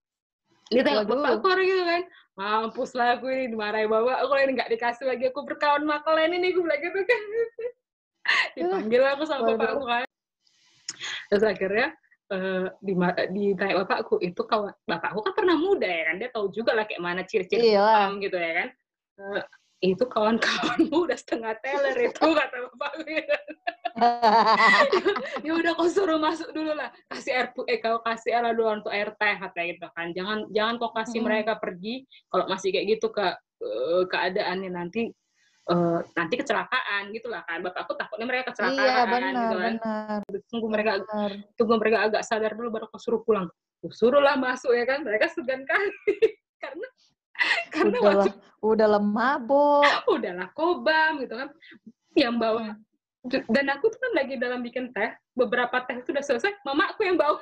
[0.70, 1.14] Dia tengok Waduh.
[1.18, 2.02] bapakku orang gitu kan.
[2.38, 6.38] Mampus lah aku ini dimarahin bapak aku ini nggak dikasih lagi aku berkawan sama kalian
[6.38, 7.22] ini gue bilang gitu kan.
[8.58, 10.06] Dipanggil aku sama bapakku kan.
[11.30, 11.94] Terus akhirnya
[12.30, 12.92] eh, di
[13.34, 17.02] ditanya bapakku itu kawan bapakku kan pernah muda ya kan dia tahu juga lah kayak
[17.02, 17.82] mana ciri-ciri Iya.
[17.82, 18.68] Paham gitu ya kan
[19.20, 19.44] Eh,
[19.92, 23.36] itu kawan-kawanmu udah setengah teler itu kata bapakku gitu.
[25.46, 28.92] ya udah kau suruh masuk dulu lah kasih air eh kau kasih air dulu untuk
[28.92, 31.26] air teh kata gitu kan jangan jangan kau kasih Hmm.
[31.28, 33.26] mereka pergi kalau masih kayak gitu ke
[33.60, 35.12] eh, keadaannya nanti
[35.70, 39.74] eh, nanti kecelakaan gitu lah kan bapakku takutnya mereka kecelakaan Iya, benar, gitu kan.
[39.78, 40.20] benar.
[40.46, 41.30] tunggu mereka benar.
[41.54, 43.46] tunggu mereka agak sadar dulu baru kau suruh pulang.
[43.86, 45.00] Suruhlah masuk ya kan.
[45.00, 45.88] Mereka segan kali.
[46.62, 46.86] Karena
[47.72, 49.88] karena Udah lah, waktu udah lah mabok.
[50.10, 51.48] udahlah kobam gitu kan.
[52.12, 52.64] Yang bawa
[53.48, 55.08] dan aku tuh kan lagi dalam bikin teh.
[55.32, 57.40] Beberapa teh itu udah selesai mamaku yang bawa.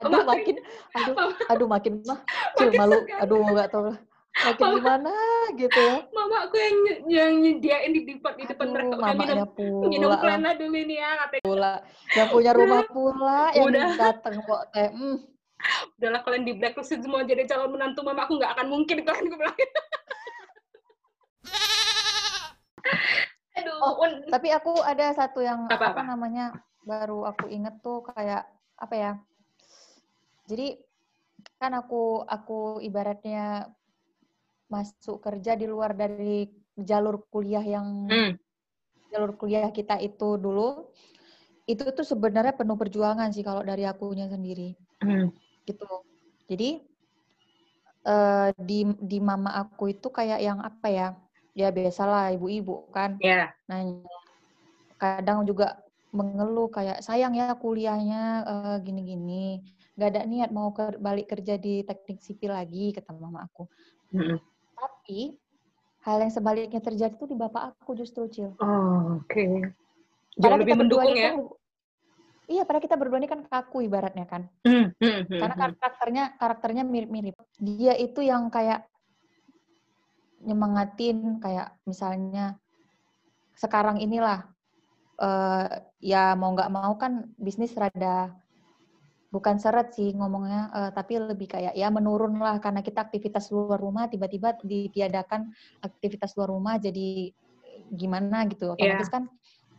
[0.00, 0.56] Aduh, Mama- makin,
[0.96, 2.18] aduh, Mama- aduh makin mah,
[2.56, 3.18] Makin malu, segan.
[3.20, 3.98] aduh nggak tahu lah.
[4.40, 5.12] Makin Mama- gimana
[5.52, 5.96] gitu ya.
[6.10, 9.48] mamaku yang ny- yang nyediain di depan di depan Aduh, mereka udah minum
[9.84, 10.20] minum pula lah.
[10.22, 11.72] klena dulu ini ya katanya pula
[12.10, 13.90] yang punya rumah pula yang Udah.
[13.94, 15.16] datang kok teh hmm.
[15.94, 19.52] udahlah kalian di blacklist semua jadi calon menantu mamaku nggak akan mungkin kalian gue bilang
[23.52, 26.02] aduh Oh, un- tapi aku ada satu yang Apa, apa, apa?
[26.06, 29.12] namanya baru aku inget tuh kayak apa ya
[30.46, 30.80] jadi
[31.56, 33.68] kan aku aku ibaratnya
[34.74, 36.46] masuk kerja di luar dari
[36.90, 38.36] jalur kuliah yang Hmm.
[39.12, 40.68] jalur kuliah kita itu dulu
[41.72, 44.68] itu tuh sebenarnya penuh perjuangan sih kalau dari akunya sendiri
[45.02, 45.30] Hmm.
[45.68, 45.86] gitu.
[46.50, 46.68] Jadi
[48.08, 48.74] eh, di
[49.10, 51.06] di mama aku itu kayak yang apa ya?
[51.60, 53.10] Ya biasalah ibu-ibu kan.
[53.20, 53.80] ya Nah,
[55.00, 55.66] kadang juga
[56.10, 59.62] mengeluh kayak sayang ya kuliahnya eh, gini-gini.
[59.98, 63.62] Gak ada niat mau ker- balik kerja di teknik sipil lagi kata mama aku.
[64.12, 64.36] Hmm.
[64.80, 65.36] Tapi
[66.08, 68.56] hal yang sebaliknya terjadi tuh di bapak aku justru Cil.
[68.56, 69.44] oh, oke
[70.40, 71.36] jauh Padahal lebih mendukung ya kan
[72.50, 74.50] Iya, padahal kita berdua ini kan kaku ibaratnya kan.
[74.66, 77.38] Hmm, hmm, hmm, Karena karakternya karakternya mirip-mirip.
[77.62, 78.90] Dia itu yang kayak
[80.42, 82.58] nyemangatin kayak misalnya
[83.54, 84.50] sekarang inilah
[85.20, 85.68] eh
[86.02, 88.34] ya mau nggak mau kan bisnis rada
[89.30, 93.78] bukan seret sih ngomongnya eh, tapi lebih kayak ya menurun lah karena kita aktivitas luar
[93.78, 95.50] rumah tiba-tiba ditiadakan
[95.80, 97.30] aktivitas luar rumah jadi
[97.90, 99.30] gimana gitu otomatis kan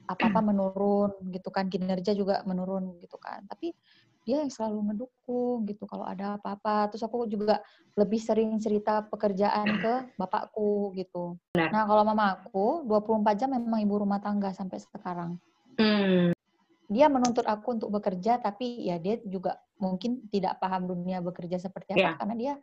[0.07, 3.75] apa-apa menurun gitu kan kinerja juga menurun gitu kan tapi
[4.21, 6.93] dia yang selalu ngedukung gitu kalau ada apa-apa.
[6.93, 7.57] Terus aku juga
[7.97, 11.41] lebih sering cerita pekerjaan ke bapakku gitu.
[11.57, 11.73] Benar.
[11.73, 15.41] Nah, kalau mama aku 24 jam memang ibu rumah tangga sampai sekarang.
[15.81, 16.29] Hmm,
[16.91, 21.95] Dia menuntut aku untuk bekerja tapi ya dia juga mungkin tidak paham dunia bekerja seperti
[21.95, 22.11] apa Iya.
[22.19, 22.53] karena dia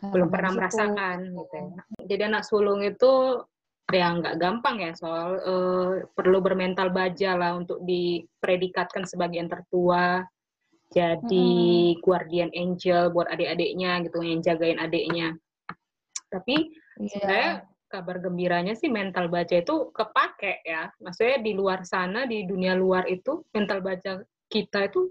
[0.00, 0.58] belum pernah situ.
[0.58, 1.82] merasakan gitu ya.
[2.10, 3.12] Jadi anak sulung itu
[3.90, 10.22] ya nggak gampang ya soal eh, perlu bermental baja lah untuk dipredikatkan sebagai yang tertua
[10.90, 11.50] jadi
[12.02, 15.34] guardian angel buat adik-adiknya gitu yang jagain adiknya
[16.30, 17.69] tapi sebenarnya Iya.
[17.90, 23.10] Kabar gembiranya sih mental baja itu kepake ya maksudnya di luar sana di dunia luar
[23.10, 25.10] itu mental baja kita itu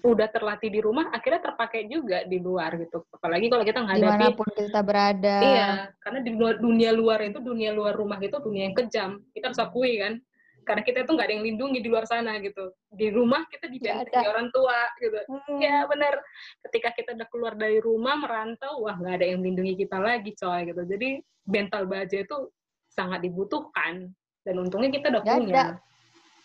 [0.00, 4.08] udah terlatih di rumah akhirnya terpakai juga di luar gitu apalagi kalau kita menghadapi Di
[4.08, 5.36] mana pun kita berada.
[5.44, 5.70] Iya,
[6.00, 9.20] karena di luar, dunia luar itu, dunia luar rumah itu dunia yang kejam.
[9.36, 10.16] Kita harus akui kan.
[10.64, 12.70] Karena kita itu nggak ada yang lindungi di luar sana gitu.
[12.92, 15.18] Di rumah kita dibentengi orang tua gitu.
[15.26, 15.58] Hmm.
[15.58, 16.20] Ya benar.
[16.68, 20.68] Ketika kita udah keluar dari rumah merantau, wah nggak ada yang melindungi kita lagi coy
[20.68, 20.82] gitu.
[20.86, 21.08] Jadi
[21.48, 22.36] mental baja itu
[22.90, 24.10] sangat dibutuhkan.
[24.40, 25.54] Dan untungnya kita udah Nggak punya.
[25.54, 25.64] ada.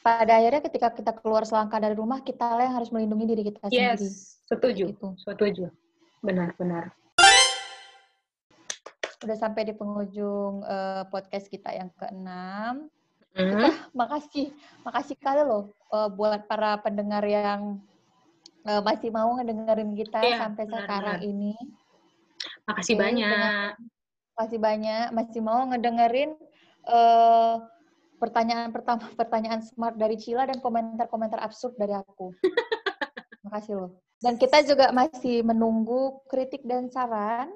[0.06, 3.74] Pada akhirnya ketika kita keluar selangkah dari rumah, kita lah yang harus melindungi diri kita
[3.74, 3.98] sendiri.
[3.98, 4.94] Yes, setuju.
[4.94, 5.08] Gitu.
[5.26, 5.66] Setuju.
[6.22, 6.94] Benar-benar.
[9.26, 12.86] Udah sampai di penghujung eh, podcast kita yang keenam.
[13.36, 13.68] Hmm.
[13.92, 14.56] Makasih,
[14.88, 17.84] makasih kali loh eh, buat para pendengar yang
[18.64, 21.30] eh, masih mau ngedengerin kita Iya, sampai benar, sekarang benar.
[21.30, 21.54] ini.
[22.64, 23.72] Makasih Oke, banyak.
[24.36, 26.32] Masih banyak, masih mau ngedengerin
[26.88, 27.56] eh,
[28.16, 32.32] pertanyaan pertama, pertanyaan smart dari Cila dan komentar-komentar absurd dari aku.
[33.46, 33.92] Makasih loh.
[34.24, 37.52] Dan kita juga masih menunggu kritik dan saran.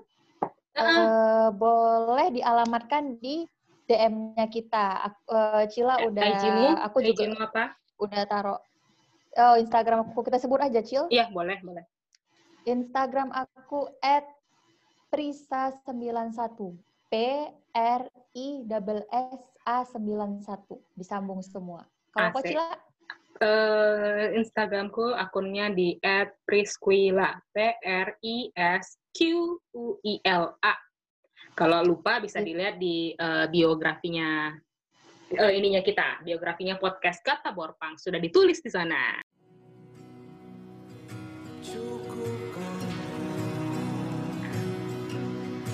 [0.76, 1.08] Heeh.
[1.08, 3.48] Eh, boleh dialamatkan di
[3.90, 4.86] DM-nya kita.
[5.26, 7.74] Eh, Cila udah, IG-mu, aku juga IG-mu apa?
[8.00, 8.60] udah taruh.
[9.38, 11.10] Oh, Instagram aku kita sebut aja, Cil.
[11.10, 11.86] Iya, boleh, boleh.
[12.70, 14.26] Instagram aku at
[15.10, 16.78] prisa91.
[17.10, 17.14] P
[17.74, 18.04] R
[18.38, 20.78] I S S A 91.
[20.94, 21.90] Disambung semua.
[22.14, 22.46] Kalau kau.
[22.46, 22.78] Cila?
[23.40, 25.96] eh Instagramku akunnya di
[26.44, 30.76] @prisquila P R I S Q U I L A.
[31.60, 34.56] Kalau lupa bisa dilihat di eh, biografinya
[35.28, 39.20] eh, ininya kita, biografinya podcast Kata Borpang sudah ditulis di sana.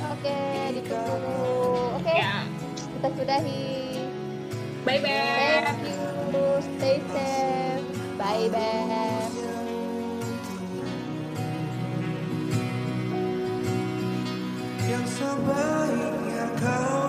[0.05, 0.39] Oke,
[0.73, 1.37] ditunggu.
[2.01, 3.63] Oke, Ya, kita sudahi.
[4.85, 5.61] bye bye.
[5.65, 6.41] Thank you.
[6.77, 7.85] Stay safe.
[8.17, 9.24] Bye bye.
[14.95, 17.04] Yang sebaiknya kau